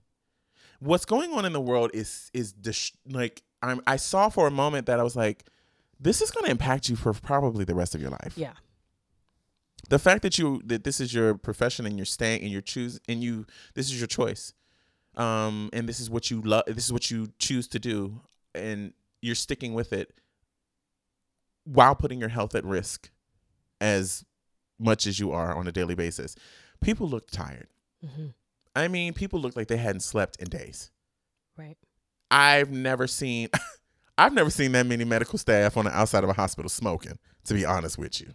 What's 0.80 1.06
going 1.06 1.32
on 1.34 1.46
in 1.46 1.54
the 1.54 1.62
world 1.62 1.92
is 1.94 2.30
is 2.34 2.52
dis- 2.54 2.92
like 3.10 3.44
I'm, 3.62 3.82
I 3.88 3.96
saw 3.96 4.30
for 4.30 4.48
a 4.48 4.52
moment 4.52 4.88
that 4.88 5.00
I 5.00 5.04
was 5.04 5.16
like, 5.16 5.46
this 6.00 6.22
is 6.22 6.32
going 6.32 6.46
to 6.46 6.52
impact 6.52 6.90
you 6.90 6.96
for 6.96 7.14
probably 7.14 7.66
the 7.66 7.76
rest 7.76 7.96
of 7.96 8.02
your 8.02 8.12
life. 8.12 8.34
Yeah. 8.36 8.54
The 9.90 10.00
fact 10.00 10.22
that 10.24 10.38
you 10.38 10.62
that 10.66 10.84
this 10.84 11.00
is 11.00 11.14
your 11.14 11.36
profession 11.36 11.86
and 11.86 11.98
you're 11.98 12.06
staying 12.06 12.42
and 12.42 12.52
you're 12.52 12.62
choose 12.62 13.00
and 13.08 13.24
you 13.24 13.46
this 13.76 13.88
is 13.88 14.00
your 14.00 14.08
choice, 14.08 14.54
um, 15.16 15.70
and 15.74 15.88
this 15.88 16.00
is 16.00 16.10
what 16.10 16.32
you 16.32 16.42
love. 16.42 16.64
This 16.68 16.86
is 16.86 16.94
what 16.94 17.12
you 17.12 17.32
choose 17.40 17.68
to 17.70 17.80
do, 17.80 18.22
and 18.54 18.94
you're 19.22 19.36
sticking 19.36 19.74
with 19.74 19.94
it 19.94 20.14
while 21.66 21.96
putting 21.96 22.20
your 22.20 22.30
health 22.30 22.56
at 22.56 22.64
risk 22.64 23.10
as 23.82 24.24
much 24.80 25.08
as 25.08 25.20
you 25.20 25.32
are 25.32 25.56
on 25.56 25.68
a 25.68 25.72
daily 25.72 25.96
basis. 25.96 26.36
People 26.82 27.08
look 27.08 27.30
tired. 27.32 27.68
Mhm. 28.04 28.34
I 28.76 28.88
mean, 28.88 29.14
people 29.14 29.40
look 29.40 29.56
like 29.56 29.68
they 29.68 29.78
hadn't 29.78 30.02
slept 30.02 30.36
in 30.38 30.50
days. 30.50 30.92
Right. 31.58 31.78
I've 32.30 32.72
never 32.72 33.08
seen 33.08 33.50
I've 34.18 34.34
never 34.34 34.50
seen 34.50 34.72
that 34.74 34.86
many 34.86 35.04
medical 35.04 35.38
staff 35.38 35.76
on 35.78 35.86
the 35.86 35.92
outside 35.92 36.24
of 36.24 36.30
a 36.30 36.34
hospital 36.34 36.70
smoking, 36.70 37.18
to 37.46 37.54
be 37.54 37.66
honest 37.66 37.98
with 37.98 38.22
you. 38.22 38.34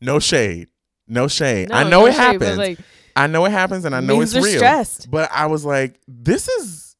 No 0.00 0.18
shade. 0.18 0.68
No 1.06 1.28
shade. 1.28 1.70
I 1.72 1.84
know 1.84 1.90
no 2.02 2.06
it 2.06 2.12
shade, 2.12 2.18
happens. 2.20 2.58
like, 2.58 2.78
I 3.16 3.26
know 3.26 3.44
it 3.46 3.50
happens 3.50 3.84
and 3.84 3.94
I 3.94 4.00
know 4.00 4.20
it's 4.20 4.34
real. 4.34 4.44
stressed. 4.58 5.10
But 5.10 5.30
I 5.32 5.46
was 5.46 5.64
like, 5.64 5.98
this 6.06 6.48
is 6.48 6.94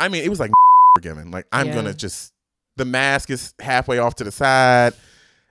I 0.00 0.08
mean, 0.08 0.24
it 0.24 0.28
was 0.28 0.40
like 0.40 0.50
forgiven. 0.96 1.30
Like 1.30 1.46
I'm 1.52 1.68
Yeah. 1.68 1.74
gonna 1.74 1.94
just 1.94 2.32
the 2.76 2.84
mask 2.84 3.30
is 3.30 3.54
halfway 3.60 3.98
off 3.98 4.14
to 4.16 4.24
the 4.24 4.32
side 4.32 4.94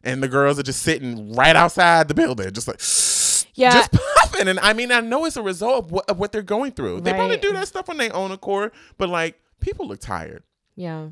and 0.04 0.22
the 0.24 0.28
girls 0.28 0.58
are 0.60 0.64
just 0.64 0.82
sitting 0.82 1.34
right 1.34 1.56
outside 1.56 2.08
the 2.08 2.14
building, 2.16 2.52
just 2.52 2.68
like 2.68 2.80
Yeah. 3.56 3.72
just 3.72 3.92
puffing. 4.16 4.48
And 4.48 4.60
I 4.60 4.74
mean, 4.74 4.92
I 4.92 5.00
know 5.02 5.26
it's 5.26 5.38
a 5.38 5.42
result 5.44 5.86
of 5.86 5.92
what, 5.92 6.10
of 6.10 6.20
what 6.20 6.32
they're 6.32 6.42
going 6.42 6.72
through. 6.72 7.02
They 7.02 7.14
probably 7.14 7.38
do 7.38 7.54
that 7.54 7.68
stuff 7.68 7.90
on 7.90 7.98
their 7.98 8.14
own 8.16 8.32
accord, 8.32 8.72
but 8.98 9.08
like 9.10 9.40
people 9.60 9.88
look 9.88 10.00
tired. 10.00 10.44
Yeah. 10.76 11.10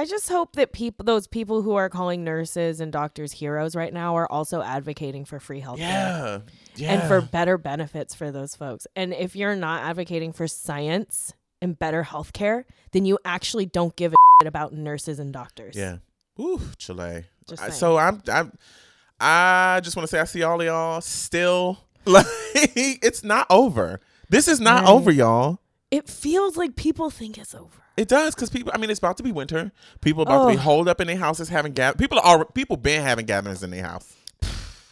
I 0.00 0.06
just 0.06 0.28
hope 0.30 0.54
that 0.56 0.72
people 0.72 1.04
those 1.04 1.26
people 1.26 1.60
who 1.62 1.74
are 1.74 1.90
calling 1.90 2.24
nurses 2.24 2.80
and 2.80 2.90
doctors 2.90 3.32
heroes 3.32 3.76
right 3.76 3.92
now 3.92 4.16
are 4.16 4.30
also 4.32 4.62
advocating 4.62 5.24
for 5.26 5.38
free 5.38 5.60
healthcare. 5.60 5.78
Yeah. 5.78 6.38
Yeah. 6.76 6.92
And 6.94 7.02
for 7.08 7.20
better 7.20 7.58
benefits 7.58 8.14
for 8.14 8.30
those 8.30 8.54
folks. 8.56 8.86
And 8.96 9.12
if 9.12 9.36
you're 9.36 9.54
not 9.56 9.82
advocating 9.82 10.32
for 10.32 10.48
science 10.48 11.34
and 11.60 11.78
better 11.78 12.02
healthcare, 12.04 12.64
then 12.92 13.04
you 13.04 13.18
actually 13.24 13.66
don't 13.66 13.94
give 13.96 14.12
a 14.12 14.16
shit 14.40 14.48
about 14.48 14.72
nurses 14.72 15.18
and 15.18 15.32
doctors. 15.32 15.76
Yeah. 15.76 15.98
Ooh, 16.40 16.60
Chile. 16.78 17.24
I- 17.60 17.70
so 17.70 17.98
I'm 17.98 18.22
I'm 18.32 18.52
I 19.20 19.80
just 19.82 19.96
want 19.96 20.08
to 20.08 20.10
say 20.10 20.18
I 20.20 20.24
see 20.24 20.42
all 20.42 20.60
of 20.60 20.66
y'all 20.66 21.00
still 21.02 21.78
like 22.06 22.24
it's 22.54 23.22
not 23.22 23.46
over. 23.50 24.00
This 24.30 24.48
is 24.48 24.60
not 24.60 24.84
Right. 24.84 24.90
over, 24.90 25.10
y'all. 25.10 25.60
It 25.90 26.08
feels 26.08 26.56
like 26.56 26.76
people 26.76 27.10
think 27.10 27.36
it's 27.36 27.54
over. 27.54 27.82
It 28.00 28.08
does 28.08 28.34
because 28.34 28.48
people. 28.50 28.72
I 28.74 28.78
mean, 28.78 28.88
it's 28.90 28.98
about 28.98 29.16
to 29.18 29.22
be 29.22 29.30
winter. 29.32 29.72
People 30.00 30.22
about 30.22 30.46
to 30.46 30.52
be 30.52 30.56
Oh. 30.56 30.60
holed 30.60 30.88
up 30.88 31.00
in 31.00 31.06
their 31.06 31.16
houses 31.18 31.48
having 31.50 31.72
gather. 31.72 31.98
People 31.98 32.18
are 32.22 32.44
people 32.46 32.76
been 32.78 33.02
having 33.02 33.26
gatherings 33.26 33.62
in 33.62 33.70
their 33.70 33.82
house. 33.84 34.10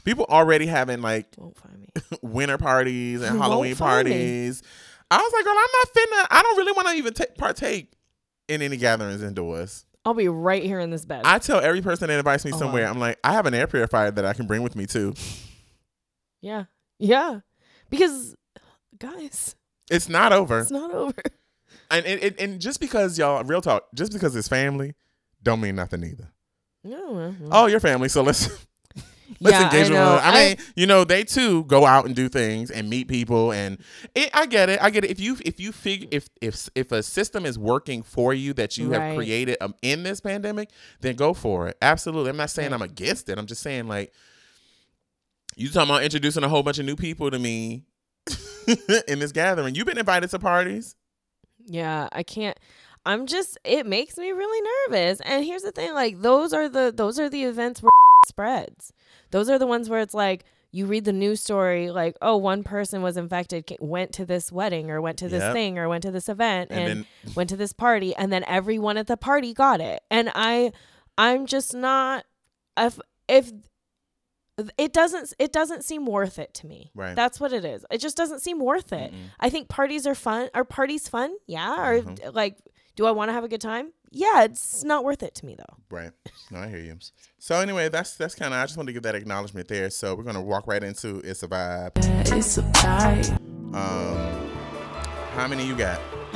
People 0.04 0.26
already 0.28 0.66
having 0.66 1.00
like 1.00 1.26
Won't 1.38 1.56
find 1.58 1.80
me. 1.80 1.88
winter 2.22 2.58
parties 2.58 3.22
and 3.22 3.36
You 3.36 3.40
Halloween 3.40 3.70
won't 3.70 3.70
me. 3.70 3.74
parties. 3.86 4.62
I 5.10 5.16
was 5.16 5.32
like, 5.32 5.44
girl, 5.44 5.54
I'm 5.56 5.72
not 5.72 5.88
finna. 5.94 6.26
I 6.38 6.42
don't 6.42 6.56
really 6.58 6.72
want 6.72 6.88
to 6.88 6.94
even 6.94 7.14
ta- 7.14 7.24
partake 7.38 7.92
in 8.46 8.60
any 8.62 8.76
gatherings 8.76 9.22
indoors. 9.22 9.86
I'll 10.04 10.14
be 10.14 10.28
right 10.28 10.62
here 10.62 10.80
in 10.80 10.90
this 10.90 11.04
bed. 11.06 11.22
I 11.24 11.38
tell 11.38 11.60
every 11.60 11.80
person 11.82 12.08
that 12.08 12.18
invites 12.18 12.44
me 12.44 12.52
Oh, 12.54 12.58
somewhere, 12.58 12.84
wow. 12.84 12.90
I'm 12.90 12.98
like, 12.98 13.18
I 13.24 13.32
have 13.32 13.46
an 13.46 13.54
air 13.54 13.66
purifier 13.66 14.10
that 14.10 14.24
I 14.24 14.32
can 14.34 14.46
bring 14.46 14.62
with 14.62 14.76
me 14.76 14.84
too. 14.86 15.14
yeah. 16.40 16.64
Yeah. 16.98 17.40
Because 17.90 18.34
guys, 18.98 19.54
It's 19.90 20.08
not 20.08 20.32
over, 20.32 20.60
it's 20.60 20.70
not 20.70 20.90
over. 20.92 21.14
And 21.90 22.04
and, 22.06 22.22
and 22.22 22.40
and 22.40 22.60
just 22.60 22.80
because 22.80 23.18
y'all, 23.18 23.42
real 23.44 23.60
talk, 23.62 23.86
just 23.94 24.12
because 24.12 24.34
it's 24.36 24.48
family, 24.48 24.94
don't 25.42 25.60
mean 25.60 25.76
nothing 25.76 26.04
either. 26.04 26.28
No. 26.84 27.34
Oh, 27.50 27.66
your 27.66 27.80
family, 27.80 28.08
so 28.08 28.22
let's. 28.22 28.48
Let's 29.40 29.56
Yeah, 29.56 29.60
I 29.60 29.64
engage 29.66 29.90
with. 29.90 29.98
I 29.98 30.20
I- 30.24 30.48
mean, 30.48 30.56
you 30.74 30.86
know, 30.86 31.04
they 31.04 31.22
too 31.22 31.64
go 31.64 31.84
out 31.84 32.06
and 32.06 32.16
do 32.16 32.30
things 32.30 32.70
and 32.70 32.88
meet 32.88 33.08
people, 33.08 33.52
and 33.52 33.78
it, 34.14 34.30
I 34.32 34.46
get 34.46 34.70
it. 34.70 34.82
I 34.82 34.88
get 34.88 35.04
it. 35.04 35.10
If 35.10 35.20
you 35.20 35.36
if 35.44 35.60
you 35.60 35.70
figure 35.70 36.08
if 36.10 36.30
if 36.40 36.70
if 36.74 36.90
a 36.92 37.02
system 37.02 37.44
is 37.44 37.58
working 37.58 38.02
for 38.02 38.32
you 38.32 38.54
that 38.54 38.78
you 38.78 38.90
have 38.92 39.14
created 39.14 39.58
um, 39.60 39.74
in 39.82 40.02
this 40.02 40.22
pandemic, 40.22 40.70
then 41.02 41.14
go 41.14 41.34
for 41.34 41.68
it. 41.68 41.76
Absolutely. 41.82 42.30
I'm 42.30 42.38
not 42.38 42.48
saying 42.48 42.72
I'm 42.72 42.80
against 42.80 43.28
it. 43.28 43.38
I'm 43.38 43.46
just 43.46 43.60
saying 43.62 43.86
like 43.86 44.14
you 45.56 45.68
talking 45.68 45.90
about 45.90 46.04
introducing 46.04 46.42
a 46.42 46.48
whole 46.48 46.62
bunch 46.62 46.78
of 46.78 46.86
new 46.86 46.96
people 46.96 47.30
to 47.30 47.38
me 47.38 47.84
in 49.06 49.18
this 49.18 49.32
gathering. 49.32 49.74
You've 49.74 49.86
been 49.86 49.98
invited 49.98 50.30
to 50.30 50.38
parties. 50.38 50.96
Yeah, 51.68 52.08
I 52.12 52.22
can't. 52.22 52.58
I'm 53.06 53.26
just. 53.26 53.58
It 53.64 53.86
makes 53.86 54.18
me 54.18 54.30
really 54.32 54.68
nervous. 54.88 55.20
And 55.20 55.44
here's 55.44 55.62
the 55.62 55.72
thing: 55.72 55.94
like 55.94 56.20
those 56.20 56.52
are 56.52 56.68
the 56.68 56.92
those 56.94 57.18
are 57.18 57.28
the 57.28 57.44
events 57.44 57.82
where 57.82 57.90
spreads. 58.26 58.92
Those 59.30 59.48
are 59.48 59.58
the 59.58 59.66
ones 59.66 59.88
where 59.88 60.00
it's 60.00 60.14
like 60.14 60.44
you 60.72 60.84
read 60.86 61.04
the 61.06 61.12
news 61.12 61.40
story, 61.40 61.90
like 61.90 62.16
oh, 62.20 62.36
one 62.36 62.62
person 62.62 63.00
was 63.02 63.16
infected, 63.16 63.64
went 63.80 64.12
to 64.14 64.26
this 64.26 64.52
wedding 64.52 64.90
or 64.90 65.00
went 65.00 65.18
to 65.18 65.28
this 65.28 65.42
Yep. 65.42 65.52
thing 65.54 65.78
or 65.78 65.88
went 65.88 66.02
to 66.02 66.10
this 66.10 66.28
event 66.28 66.70
And 66.70 66.80
and, 66.80 66.88
then- 67.00 67.06
went 67.34 67.48
to 67.50 67.56
this 67.56 67.72
party, 67.72 68.14
and 68.16 68.32
then 68.32 68.44
everyone 68.46 68.96
at 68.98 69.06
the 69.06 69.16
party 69.16 69.54
got 69.54 69.80
it. 69.80 70.02
And 70.10 70.30
I, 70.34 70.72
I'm 71.16 71.46
just 71.46 71.74
not. 71.74 72.24
If 72.76 72.98
if 73.28 73.52
it 74.76 74.92
doesn't 74.92 75.34
it 75.38 75.52
doesn't 75.52 75.84
seem 75.84 76.06
worth 76.06 76.38
it 76.38 76.52
to 76.54 76.66
me. 76.66 76.90
Right. 76.94 77.14
That's 77.14 77.38
what 77.40 77.52
it 77.52 77.64
is. 77.64 77.84
It 77.90 77.98
just 77.98 78.16
doesn't 78.16 78.40
seem 78.40 78.58
worth 78.58 78.92
it. 78.92 79.12
I 79.40 79.50
think 79.50 79.68
parties 79.68 80.06
are 80.06 80.14
fun. 80.14 80.50
Are 80.54 80.64
parties 80.64 81.08
fun? 81.08 81.34
Yeah. 81.46 81.80
Or 81.80 82.00
Mhm. 82.02 82.34
like, 82.34 82.56
do 82.96 83.06
I 83.06 83.10
want 83.12 83.28
to 83.28 83.32
have 83.32 83.44
a 83.44 83.48
good 83.48 83.60
time? 83.60 83.92
Yeah. 84.10 84.42
It's 84.44 84.82
not 84.84 85.04
worth 85.04 85.22
it 85.22 85.34
to 85.36 85.46
me 85.46 85.54
though. 85.56 85.76
Right. 85.90 86.12
No, 86.50 86.58
I 86.60 86.68
hear 86.68 86.78
you. 86.78 86.98
So 87.38 87.56
anyway, 87.60 87.88
that's 87.88 88.16
that's 88.16 88.34
kind 88.34 88.52
of. 88.52 88.60
I 88.60 88.64
just 88.64 88.76
want 88.76 88.88
to 88.88 88.92
give 88.92 89.02
that 89.04 89.14
acknowledgement 89.14 89.68
there. 89.68 89.90
So 89.90 90.14
we're 90.14 90.24
gonna 90.24 90.42
walk 90.42 90.66
right 90.66 90.82
into 90.82 91.18
it's 91.18 91.42
a 91.42 91.48
vibe. 91.48 91.92
Yeah, 92.02 92.36
It's 92.36 92.58
a 92.58 92.62
vibe. 92.62 93.30
Um, 93.74 94.50
how 95.34 95.46
many 95.46 95.66
you 95.66 95.76
got? 95.76 96.00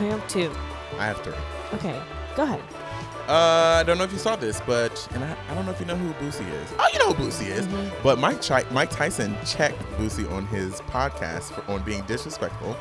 I 0.00 0.04
have 0.04 0.26
two. 0.28 0.50
I 0.98 1.06
have 1.06 1.18
three. 1.22 1.34
Okay. 1.74 2.00
Go 2.36 2.44
ahead. 2.44 2.62
Uh, 3.28 3.78
I 3.80 3.82
don't 3.84 3.98
know 3.98 4.04
if 4.04 4.12
you 4.12 4.18
saw 4.18 4.36
this, 4.36 4.60
but 4.66 5.06
and 5.12 5.24
I, 5.24 5.36
I 5.50 5.54
don't 5.54 5.66
know 5.66 5.72
if 5.72 5.80
you 5.80 5.86
know 5.86 5.96
who 5.96 6.12
Boosie 6.24 6.48
is. 6.62 6.72
Oh, 6.78 6.88
you 6.92 6.98
know 7.00 7.12
who 7.12 7.24
Boosie 7.24 7.48
is. 7.48 7.66
Mm-hmm. 7.66 8.02
But 8.02 8.18
Mike 8.18 8.40
Chi- 8.40 8.64
Mike 8.70 8.90
Tyson 8.90 9.36
checked 9.44 9.80
Boosie 9.98 10.30
on 10.32 10.46
his 10.46 10.74
podcast 10.82 11.52
for, 11.52 11.68
on 11.70 11.82
being 11.82 12.02
disrespectful, 12.02 12.76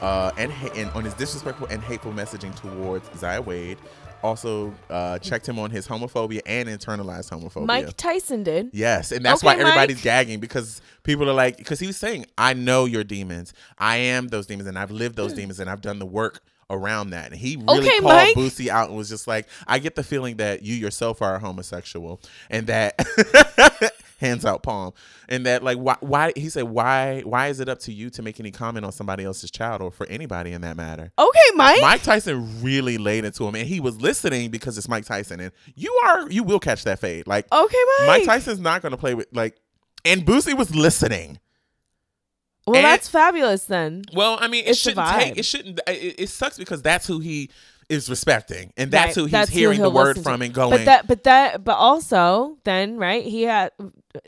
uh, 0.00 0.30
and, 0.38 0.52
ha- 0.52 0.70
and 0.76 0.88
on 0.90 1.04
his 1.04 1.14
disrespectful 1.14 1.66
and 1.68 1.82
hateful 1.82 2.12
messaging 2.12 2.54
towards 2.54 3.08
Zaya 3.18 3.42
Wade. 3.42 3.78
Also, 4.22 4.74
uh, 4.90 5.16
checked 5.20 5.48
him 5.48 5.60
on 5.60 5.70
his 5.70 5.86
homophobia 5.86 6.40
and 6.44 6.68
internalized 6.68 7.30
homophobia. 7.30 7.66
Mike 7.66 7.96
Tyson 7.96 8.42
did. 8.42 8.68
Yes, 8.72 9.12
and 9.12 9.24
that's 9.24 9.44
Okay, 9.44 9.54
why 9.56 9.60
everybody's 9.60 9.98
Mike. 9.98 10.02
gagging 10.04 10.40
because 10.40 10.80
people 11.04 11.28
are 11.30 11.34
like, 11.34 11.56
because 11.56 11.78
he 11.78 11.86
was 11.86 11.96
saying, 11.96 12.26
I 12.36 12.52
know 12.52 12.84
your 12.84 13.04
demons. 13.04 13.52
I 13.78 13.96
am 13.98 14.26
those 14.28 14.46
demons, 14.46 14.68
and 14.68 14.76
I've 14.76 14.90
lived 14.90 15.14
those 15.14 15.32
demons, 15.34 15.60
and 15.60 15.70
I've 15.70 15.80
done 15.82 16.00
the 16.00 16.06
work 16.06 16.40
around 16.70 17.10
that. 17.10 17.32
And 17.32 17.40
he 17.40 17.56
really. 17.56 17.80
Okay, 17.80 17.98
called 18.00 18.14
Mike. 18.14 18.34
Boosie 18.34 18.68
out 18.68 18.88
and 18.88 18.96
was 18.96 19.08
just 19.08 19.26
like, 19.26 19.46
I 19.66 19.78
get 19.78 19.94
the 19.94 20.02
feeling 20.02 20.36
that 20.36 20.62
you 20.62 20.74
yourself 20.74 21.22
are 21.22 21.36
a 21.36 21.38
homosexual, 21.38 22.20
and 22.50 22.66
that 22.66 22.98
hands 24.18 24.44
out 24.44 24.62
palm, 24.62 24.92
and 25.28 25.46
that 25.46 25.62
like 25.62 25.78
why 25.78 25.96
why 26.00 26.32
he 26.36 26.48
said 26.48 26.64
why 26.64 27.20
why 27.20 27.48
is 27.48 27.60
it 27.60 27.68
up 27.68 27.78
to 27.80 27.92
you 27.92 28.10
to 28.10 28.22
make 28.22 28.38
any 28.40 28.50
comment 28.50 28.84
on 28.84 28.92
somebody 28.92 29.24
else's 29.24 29.50
child 29.50 29.80
or 29.80 29.90
for 29.90 30.06
anybody 30.06 30.52
in 30.52 30.60
that 30.62 30.76
matter? 30.76 31.12
Okay, 31.18 31.40
Mike. 31.54 31.80
Mike 31.80 32.02
Tyson 32.02 32.62
really 32.62 32.98
laid 32.98 33.24
into 33.24 33.46
him, 33.46 33.54
and 33.54 33.66
he 33.66 33.80
was 33.80 34.00
listening 34.00 34.50
because 34.50 34.76
it's 34.76 34.88
Mike 34.88 35.04
Tyson, 35.04 35.40
and 35.40 35.52
you 35.74 35.92
are 36.04 36.30
you 36.30 36.42
will 36.42 36.60
catch 36.60 36.84
that 36.84 36.98
fade. 36.98 37.26
Like 37.26 37.46
Okay, 37.52 37.76
Mike. 38.00 38.08
Mike 38.08 38.24
Tyson's 38.24 38.60
not 38.60 38.82
to 38.82 38.96
play 38.96 39.14
with 39.14 39.28
like, 39.32 39.56
and 40.04 40.24
Boosie 40.24 40.56
was 40.56 40.74
listening. 40.74 41.38
Well, 42.68 42.76
and- 42.76 42.84
that's 42.84 43.08
fabulous 43.08 43.64
then. 43.64 44.02
Well, 44.12 44.38
I 44.40 44.48
mean, 44.48 44.64
it 44.64 44.70
It's 44.70 44.78
shouldn't 44.80 45.08
take. 45.08 45.38
It 45.38 45.44
shouldn't. 45.44 45.80
It, 45.86 46.14
it 46.20 46.28
sucks 46.28 46.58
because 46.58 46.82
that's 46.82 47.06
who 47.06 47.18
he 47.20 47.50
is 47.88 48.10
respecting, 48.10 48.72
and 48.76 48.90
that's 48.90 49.08
Right, 49.08 49.14
who 49.14 49.22
he's 49.24 49.32
that's 49.32 49.50
who 49.50 49.58
hearing 49.58 49.80
the 49.80 49.88
word 49.88 50.08
listen 50.08 50.22
to. 50.24 50.28
from 50.30 50.42
and 50.42 50.52
going. 50.52 50.70
But 50.70 50.84
that, 50.84 51.06
but 51.06 51.24
that, 51.24 51.64
but 51.64 51.76
also 51.76 52.58
then, 52.64 52.98
right? 52.98 53.24
He 53.24 53.44
had 53.44 53.72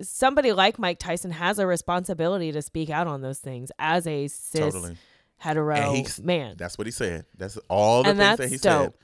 somebody 0.00 0.52
like 0.52 0.78
Mike 0.78 0.98
Tyson 0.98 1.30
has 1.30 1.58
a 1.58 1.66
responsibility 1.66 2.52
to 2.52 2.62
speak 2.62 2.88
out 2.90 3.06
on 3.06 3.20
those 3.20 3.38
things 3.38 3.70
as 3.78 4.06
a 4.06 4.28
cis 4.28 4.60
Totally. 4.60 4.96
hetero 5.38 5.92
he's- 5.92 6.18
man. 6.20 6.54
that's 6.58 6.78
what 6.78 6.86
he 6.86 6.90
said. 6.90 7.26
That's 7.36 7.58
all 7.68 8.02
the 8.02 8.10
And 8.10 8.18
things 8.18 8.38
that 8.38 8.48
he 8.48 8.56
said. 8.56 8.94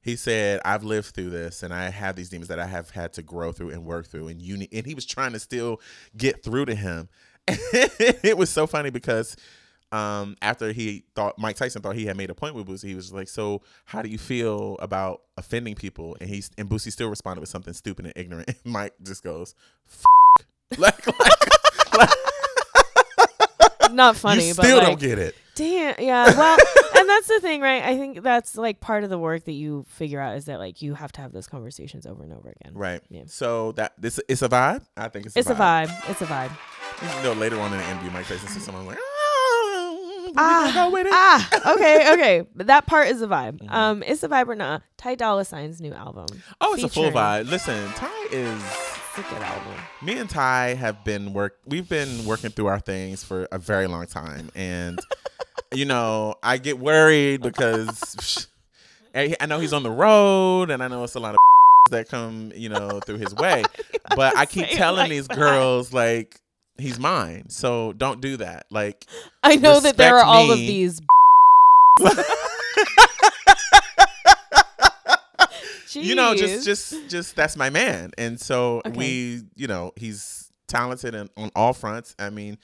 He 0.00 0.16
said, 0.16 0.60
"I've 0.64 0.84
lived 0.84 1.08
through 1.14 1.30
this, 1.30 1.62
and 1.62 1.74
I 1.74 1.90
have 1.90 2.16
these 2.16 2.30
demons 2.30 2.48
that 2.48 2.58
I 2.60 2.66
have 2.66 2.88
had 2.90 3.12
to 3.14 3.22
grow 3.22 3.52
through 3.52 3.70
and 3.70 3.84
work 3.84 4.06
through." 4.06 4.28
And 4.28 4.40
you, 4.40 4.66
and 4.72 4.86
he 4.86 4.94
was 4.94 5.04
trying 5.04 5.32
to 5.32 5.38
still 5.38 5.80
get 6.16 6.42
through 6.42 6.64
to 6.66 6.74
him. 6.74 7.08
it 8.22 8.36
was 8.36 8.50
so 8.50 8.66
funny 8.66 8.90
because 8.90 9.36
um, 9.92 10.36
after 10.42 10.72
he 10.72 11.02
thought 11.14 11.38
Mike 11.38 11.56
Tyson 11.56 11.80
thought 11.82 11.94
he 11.96 12.06
had 12.06 12.16
made 12.16 12.28
a 12.30 12.34
point 12.34 12.54
with 12.54 12.66
Boosie, 12.66 12.88
he 12.88 12.94
was 12.94 13.12
like, 13.12 13.28
"So, 13.28 13.62
how 13.86 14.02
do 14.02 14.08
you 14.10 14.18
feel 14.18 14.76
about 14.80 15.22
offending 15.36 15.74
people?" 15.74 16.16
And 16.20 16.28
he's 16.28 16.50
and 16.58 16.68
Boosie 16.68 16.92
still 16.92 17.08
responded 17.08 17.40
with 17.40 17.48
something 17.48 17.72
stupid 17.74 18.04
and 18.04 18.12
ignorant. 18.16 18.48
And 18.48 18.56
Mike 18.72 18.94
just 19.02 19.22
goes, 19.24 19.54
F-. 19.90 20.78
like, 20.78 21.06
like, 21.18 22.10
like 23.80 23.92
Not 23.92 24.16
funny, 24.16 24.48
you 24.48 24.54
but 24.54 24.64
still 24.64 24.78
like, 24.78 24.86
don't 24.88 25.00
get 25.00 25.18
it. 25.18 25.34
Damn. 25.54 25.94
Yeah. 25.98 26.26
Well, 26.36 26.58
and 26.96 27.08
that's 27.08 27.26
the 27.26 27.40
thing, 27.40 27.60
right? 27.60 27.82
I 27.82 27.96
think 27.96 28.22
that's 28.22 28.56
like 28.56 28.80
part 28.80 29.02
of 29.02 29.10
the 29.10 29.18
work 29.18 29.44
that 29.44 29.52
you 29.52 29.86
figure 29.88 30.20
out 30.20 30.36
is 30.36 30.44
that 30.44 30.58
like 30.60 30.82
you 30.82 30.94
have 30.94 31.10
to 31.12 31.20
have 31.20 31.32
those 31.32 31.46
conversations 31.48 32.06
over 32.06 32.22
and 32.22 32.32
over 32.32 32.50
again. 32.60 32.74
Right. 32.74 33.00
Yeah. 33.08 33.22
So 33.26 33.72
that 33.72 33.94
this 33.98 34.20
it's 34.28 34.42
a 34.42 34.48
vibe. 34.48 34.82
I 34.96 35.08
think 35.08 35.26
it's 35.26 35.34
a 35.34 35.38
It's 35.40 35.50
a 35.50 35.54
vibe. 35.54 35.86
vibe. 35.88 36.10
It's 36.10 36.20
a 36.22 36.26
vibe. 36.26 36.52
You 37.00 37.22
know, 37.22 37.32
later 37.32 37.60
on 37.60 37.72
in 37.72 37.78
the 37.78 37.88
interview, 37.90 38.10
Mike 38.10 38.26
Tyson 38.26 38.48
says 38.48 38.62
someone 38.64 38.86
like, 38.86 38.98
"Ah, 38.98 40.30
Ah, 40.36 40.70
go 40.74 40.90
with 40.90 41.06
it." 41.06 41.12
ah, 41.14 41.72
okay, 41.74 42.12
okay. 42.14 42.46
But 42.56 42.66
that 42.66 42.86
part 42.86 43.08
is 43.08 43.22
a 43.22 43.26
vibe. 43.26 43.60
Mhm. 43.60 43.70
Um, 43.72 44.02
it's 44.06 44.22
a 44.22 44.28
vibe 44.28 44.48
or 44.48 44.54
not. 44.54 44.82
Ty 44.96 45.14
Dolla 45.14 45.44
Sign's 45.44 45.80
new 45.80 45.92
album. 45.92 46.26
Oh, 46.60 46.74
it's 46.74 46.82
a 46.84 46.88
full 46.88 47.10
vibe. 47.10 47.48
Listen, 47.50 47.88
Ty 47.92 48.10
is 48.32 48.62
It's 49.16 49.18
a 49.18 49.32
good 49.34 49.42
album. 49.42 49.74
me 50.02 50.18
and 50.18 50.28
Ty 50.28 50.74
have 50.74 51.04
been 51.04 51.32
work. 51.32 51.58
We've 51.66 51.88
been 51.88 52.24
working 52.24 52.50
through 52.50 52.66
our 52.66 52.80
things 52.80 53.22
for 53.24 53.46
a 53.52 53.58
very 53.58 53.86
long 53.86 54.06
time, 54.06 54.50
and 54.56 54.98
you 55.72 55.84
know, 55.84 56.34
I 56.42 56.58
get 56.58 56.78
worried 56.78 57.42
because 57.42 58.48
I 59.14 59.36
I 59.40 59.46
know 59.46 59.60
he's 59.60 59.72
on 59.72 59.82
the 59.84 59.90
road, 59.90 60.70
and 60.70 60.82
I 60.82 60.88
know 60.88 61.04
it's 61.04 61.14
a 61.14 61.20
lot 61.20 61.34
of 61.34 61.38
that 61.90 62.08
come, 62.08 62.52
you 62.54 62.68
know, 62.68 63.00
through 63.00 63.16
his 63.18 63.34
way. 63.36 63.62
But 64.14 64.36
I 64.36 64.46
keep 64.46 64.68
telling 64.70 64.98
like 65.02 65.10
these 65.10 65.28
that. 65.28 65.36
girls 65.36 65.92
like. 65.92 66.40
He's 66.78 66.98
mine, 66.98 67.48
so 67.48 67.92
don't 67.92 68.20
do 68.20 68.36
that. 68.38 68.66
Like, 68.70 69.04
I 69.42 69.56
know 69.56 69.80
that 69.80 69.96
there 69.96 70.16
are 70.18 70.24
all 70.24 70.50
of 70.50 70.58
these. 70.58 71.00
you 75.92 76.14
know, 76.14 76.34
just 76.34 76.64
just 76.64 77.08
just 77.08 77.36
that's 77.36 77.56
my 77.56 77.70
man. 77.70 78.12
And 78.18 78.38
so 78.40 78.82
Okay. 78.86 78.96
we, 78.96 79.42
you 79.56 79.66
know, 79.66 79.92
he's 79.96 80.50
talented 80.68 81.14
and 81.14 81.28
on 81.36 81.50
all 81.56 81.72
fronts. 81.72 82.14
I 82.18 82.30
mean, 82.30 82.58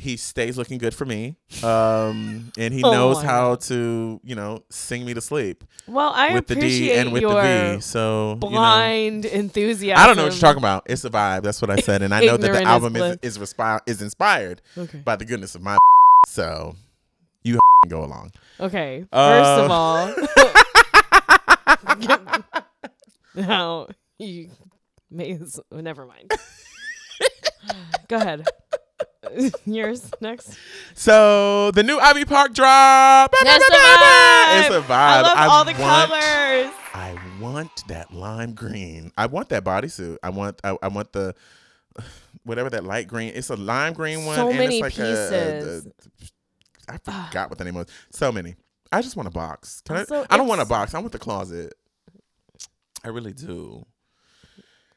he 0.00 0.16
stays 0.16 0.56
looking 0.58 0.78
good 0.78 0.94
for 0.94 1.04
me. 1.04 1.36
Um 1.64 2.52
and 2.58 2.72
he 2.72 2.82
Oh, 2.82 2.90
knows 2.92 3.22
how 3.22 3.50
God. 3.50 3.60
to, 3.62 4.20
you 4.24 4.34
know, 4.34 4.62
sing 4.70 5.04
me 5.04 5.12
to 5.14 5.20
sleep 5.20 5.62
well, 5.86 6.12
I 6.14 6.32
with 6.34 6.46
the 6.46 6.54
appreciate 6.54 6.94
D 6.94 6.98
and 7.00 7.12
with 7.12 7.22
your 7.22 7.34
the 7.34 7.74
V. 7.76 7.80
So, 7.82 8.30
you 8.30 8.34
know, 8.34 8.48
blind 8.50 9.24
enthusiasm. 9.26 10.02
I 10.02 10.06
don't 10.06 10.16
know 10.16 10.24
what 10.24 10.32
you're 10.32 10.40
talking 10.40 10.62
about. 10.62 10.84
It's 10.86 11.04
a 11.04 11.10
vibe. 11.10 11.42
That's 11.42 11.60
what 11.60 11.70
I 11.70 11.76
said. 11.76 12.02
And 12.02 12.14
I 12.14 12.20
know 12.24 12.36
that 12.36 12.52
the 12.52 12.62
album 12.62 12.96
is 12.96 13.02
bliss. 13.02 13.18
is, 13.22 13.38
respi- 13.38 13.80
is 13.86 14.00
inspired 14.02 14.62
Okay. 14.78 14.98
by 14.98 15.16
the 15.16 15.24
goodness 15.24 15.54
of 15.54 15.62
my 15.62 15.76
so 16.26 16.74
you 17.44 17.58
go 17.88 18.04
along. 18.04 18.32
Okay. 18.58 19.04
First 19.12 19.50
Uh, 19.50 19.64
of 19.64 19.70
all, 19.70 20.14
now 23.34 23.86
you 24.18 24.50
may 25.10 25.38
never 25.72 26.06
mind. 26.06 26.30
Go 28.08 28.16
ahead. 28.16 28.44
Yours 29.66 30.10
next. 30.20 30.56
So 30.94 31.70
the 31.72 31.82
new 31.82 31.98
Ivy 31.98 32.24
Park 32.24 32.52
drop. 32.54 33.32
That's 33.42 33.64
a 33.68 33.72
vibe. 33.72 34.60
It's 34.60 34.74
a 34.76 34.80
vibe. 34.80 34.90
I 34.90 35.22
love 35.22 35.50
all 35.50 35.64
the 35.64 35.72
want- 35.80 36.10
colors. 36.10 36.74
I 36.92 37.16
want 37.40 37.86
that 37.88 38.12
lime 38.12 38.54
green. 38.54 39.12
I 39.16 39.26
want 39.26 39.50
that 39.50 39.64
bodysuit. 39.64 40.18
I 40.22 40.30
want. 40.30 40.60
I, 40.64 40.76
I 40.82 40.88
want 40.88 41.12
the 41.12 41.34
whatever 42.44 42.68
that 42.70 42.84
light 42.84 43.06
green. 43.08 43.32
It's 43.34 43.50
a 43.50 43.56
lime 43.56 43.92
green 43.92 44.24
one. 44.24 44.36
So 44.36 44.48
and 44.48 44.58
many 44.58 44.78
it's 44.78 44.82
like 44.82 44.98
a- 44.98 45.02
a- 45.02 45.60
pieces. 45.60 45.88
I 46.88 46.98
forgot 46.98 47.48
what 47.50 47.58
the 47.58 47.64
name 47.64 47.74
was. 47.74 47.86
So 48.10 48.32
many. 48.32 48.56
I 48.92 49.02
just 49.02 49.16
want 49.16 49.28
a 49.28 49.30
box. 49.30 49.82
Can 49.82 49.96
I? 49.96 50.24
I 50.28 50.36
don't 50.36 50.48
want 50.48 50.60
a 50.60 50.64
box. 50.64 50.94
I 50.94 50.98
want 50.98 51.12
the 51.12 51.18
closet. 51.20 51.74
I 53.04 53.08
really 53.08 53.32
do. 53.32 53.86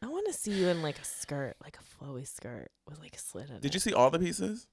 I 0.03 0.07
want 0.07 0.27
to 0.27 0.33
see 0.33 0.51
you 0.51 0.67
in 0.67 0.81
like 0.81 0.99
a 0.99 1.05
skirt, 1.05 1.55
like 1.63 1.77
a 1.77 2.03
flowy 2.03 2.27
skirt 2.27 2.69
with 2.87 2.99
like 2.99 3.15
a 3.15 3.19
slit 3.19 3.49
in 3.49 3.55
it. 3.55 3.61
Did 3.61 3.73
you 3.73 3.79
see 3.79 3.93
all 3.93 4.09
the 4.09 4.19
pieces? 4.19 4.67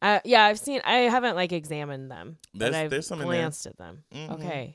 Uh, 0.00 0.20
yeah, 0.24 0.44
I've 0.44 0.58
seen. 0.58 0.80
I 0.84 0.96
haven't 1.10 1.34
like 1.34 1.52
examined 1.52 2.10
them, 2.10 2.38
There's- 2.54 2.72
but 2.72 2.78
I've 2.78 2.90
there's 2.90 3.06
some 3.06 3.20
glanced 3.20 3.66
at 3.66 3.76
them. 3.78 4.04
Mhm. 4.14 4.30
Okay, 4.32 4.74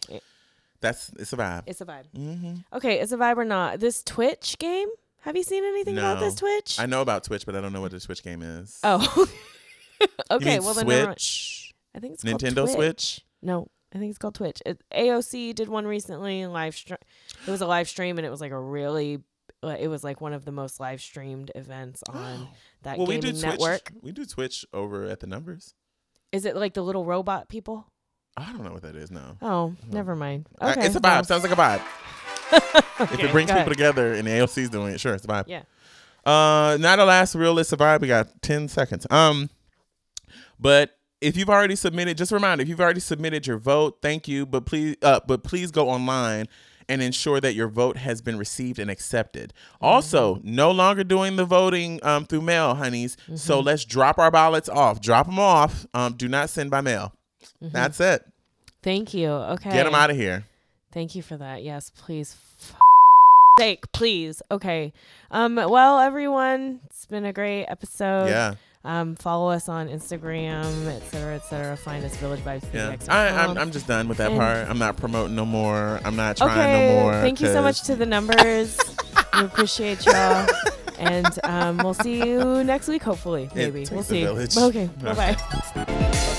That's 0.82 1.12
it's 1.20 1.34
a 1.34 1.38
vibe. 1.38 1.64
it's 1.68 1.82
a 1.82 1.86
vibe. 1.86 2.06
hmm 2.16 2.56
Okay, 2.74 3.00
it's 3.00 3.12
a 3.12 3.18
vibe 3.18 3.38
or 3.38 3.46
not. 3.46 3.80
This 3.80 4.04
Twitch 4.04 4.58
game 4.60 4.88
Have 5.22 5.36
you 5.36 5.44
seen 5.44 5.64
anything 5.64 5.98
about 5.98 6.20
this 6.20 6.36
Twitch? 6.36 6.80
I 6.80 6.86
know 6.86 7.02
about 7.02 7.24
Twitch, 7.26 7.46
but 7.46 7.56
I 7.56 7.62
don't 7.62 7.74
know 7.74 7.82
what 7.82 7.92
the 7.92 8.00
Switch 8.00 8.24
game 8.24 8.42
is. 8.42 8.80
oh. 8.84 9.28
Okay, 10.32 10.60
well 10.60 10.74
then. 10.74 10.86
Switch, 10.86 11.74
I 11.94 12.00
think 12.00 12.14
it's 12.14 12.24
called 12.24 12.42
Nintendo 12.42 12.64
Twitch. 12.64 12.76
Switch. 12.76 13.26
No, 13.42 13.68
I 13.94 13.98
think 13.98 14.10
it's 14.12 14.18
called 14.18 14.36
Twitch. 14.36 14.62
It, 14.66 14.82
AOC 14.94 15.54
did 15.56 15.68
one 15.68 15.86
recently. 15.86 16.46
Live 16.46 16.76
stream. 16.76 16.98
It 17.46 17.52
was 17.52 17.60
a 17.62 17.68
live 17.68 17.90
stream, 17.90 18.18
and 18.18 18.26
it 18.26 18.30
was 18.30 18.40
like 18.42 18.52
a 18.52 18.60
really. 18.60 19.20
Uh, 19.64 19.76
It 19.80 19.88
was 19.88 20.04
like 20.04 20.22
one 20.22 20.34
of 20.34 20.46
the 20.46 20.52
most 20.52 20.80
live 20.80 21.02
streamed 21.02 21.52
events 21.56 22.04
on 22.10 22.48
that 22.84 22.98
well, 22.98 23.08
we 23.08 23.16
do 23.18 23.28
gaming 23.28 23.42
Twitch. 23.42 23.52
network. 23.60 23.92
We 24.02 24.12
do 24.12 24.26
Twitch 24.26 24.66
over 24.74 25.06
at 25.06 25.20
the 25.20 25.28
numbers. 25.28 25.74
Is 26.32 26.46
it 26.46 26.56
like 26.56 26.74
the 26.76 26.82
little 26.84 27.06
robot 27.06 27.50
people? 27.50 27.88
I 28.38 28.52
don't 28.54 28.64
know 28.64 28.72
what 28.72 28.84
that 28.84 28.96
is. 28.96 29.12
No, 29.12 29.38
Oh, 29.42 29.76
never 29.92 30.16
mind. 30.16 30.48
Uh, 30.62 30.74
Okay, 30.78 30.86
it's 30.88 30.96
a 30.96 31.00
vibe. 31.02 31.26
Sounds 31.26 31.44
like 31.44 31.52
a 31.52 31.56
vibe. 31.56 31.82
if 32.52 33.02
okay, 33.14 33.24
it 33.28 33.32
brings 33.32 33.50
people 33.50 33.62
ahead. 33.62 33.70
together 33.70 34.14
and 34.14 34.26
the 34.28 34.32
AOC's 34.32 34.70
doing 34.70 34.94
it, 34.94 35.00
sure, 35.00 35.14
it's 35.14 35.26
a 35.26 35.28
vibe. 35.28 35.46
Yeah. 35.48 35.64
Uh, 36.26 36.78
now 36.80 36.96
the 36.96 37.06
last 37.06 37.36
real 37.36 37.54
list 37.54 37.74
of 37.74 37.80
vibe. 37.80 38.02
We 38.02 38.08
got 38.08 38.42
ten 38.42 38.68
seconds. 38.68 39.06
Um, 39.10 39.50
but 40.60 40.98
if 41.22 41.36
you've 41.36 41.50
already 41.50 41.76
submitted, 41.76 42.18
just 42.18 42.32
a 42.32 42.36
reminder: 42.36 42.62
if 42.62 42.70
you've 42.70 42.80
already 42.82 43.00
submitted 43.00 43.48
your 43.48 43.58
vote, 43.58 43.98
thank 44.02 44.28
you. 44.28 44.46
But 44.46 44.66
please, 44.66 44.96
uh, 45.02 45.20
but 45.28 45.44
please 45.44 45.72
go 45.72 45.90
online 45.90 46.48
and 46.90 47.02
ensure 47.02 47.40
that 47.40 47.54
your 47.54 47.70
vote 47.70 47.96
has 47.98 48.22
been 48.22 48.38
received 48.38 48.80
and 48.80 48.90
accepted. 48.92 49.54
Also, 49.80 50.42
no 50.44 50.72
longer 50.72 51.04
doing 51.06 51.38
the 51.38 51.46
voting 51.46 52.00
um, 52.04 52.26
through 52.26 52.42
mail, 52.42 52.76
honeys. 52.76 53.16
So 53.36 53.60
let's 53.62 53.86
drop 53.86 54.18
our 54.20 54.32
ballots 54.32 54.68
off. 54.68 55.00
Drop 55.00 55.28
them 55.28 55.40
off. 55.40 55.86
Um, 55.94 56.14
do 56.14 56.28
not 56.28 56.50
send 56.50 56.72
by 56.72 56.82
mail. 56.82 57.14
That's 57.62 58.00
it. 58.02 58.26
Thank 58.84 59.14
you. 59.14 59.30
Okay. 59.30 59.72
Get 59.72 59.84
them 59.86 59.96
out 59.96 60.10
of 60.10 60.16
here. 60.18 60.46
Thank 60.92 61.14
you 61.16 61.22
for 61.22 61.38
that. 61.38 61.64
Yes, 61.64 61.92
please. 61.96 62.36
F- 62.60 62.76
sake, 63.60 63.92
please. 63.92 64.42
Okay. 64.50 64.92
Um. 65.32 65.56
Well, 65.56 66.00
everyone, 66.00 66.80
it's 66.86 67.06
been 67.06 67.26
a 67.26 67.34
great 67.34 67.66
episode. 67.66 68.28
yeah, 68.30 68.56
Um. 68.86 69.16
Follow 69.16 69.50
us 69.50 69.68
on 69.68 69.90
Instagram, 69.90 70.88
et 70.88 71.02
cetera, 71.12 71.36
et 71.36 71.44
cetera. 71.50 71.76
Find 71.76 72.04
us 72.06 72.16
Village 72.18 72.40
Vibes. 72.42 72.64
yeah. 72.74 72.96
I, 73.10 73.28
I'm, 73.30 73.58
I'm 73.58 73.72
just 73.72 73.88
done 73.88 74.08
with 74.08 74.18
that 74.20 74.32
And- 74.32 74.40
part. 74.40 74.70
I'm 74.70 74.80
not 74.80 74.96
promoting 74.96 75.36
no 75.36 75.46
more. 75.46 76.00
I'm 76.06 76.16
not 76.16 76.38
trying 76.38 76.52
okay. 76.60 76.96
no 76.96 77.02
more. 77.04 77.14
Thank 77.14 77.42
you 77.42 77.48
so 77.48 77.62
much 77.62 77.82
to 77.84 77.96
the 77.96 78.06
numbers. 78.06 78.78
we 79.34 79.42
appreciate 79.42 80.06
y'all. 80.06 80.48
And 80.98 81.28
um, 81.44 81.78
we'll 81.78 81.94
see 81.94 82.20
you 82.26 82.64
next 82.64 82.88
week, 82.90 83.04
hopefully. 83.04 83.50
Maybe 83.56 83.86
we'll 83.92 84.04
see. 84.04 84.24
village. 84.24 84.58
Okay. 84.58 84.90
Bye 85.02 85.36
bye. 85.76 86.36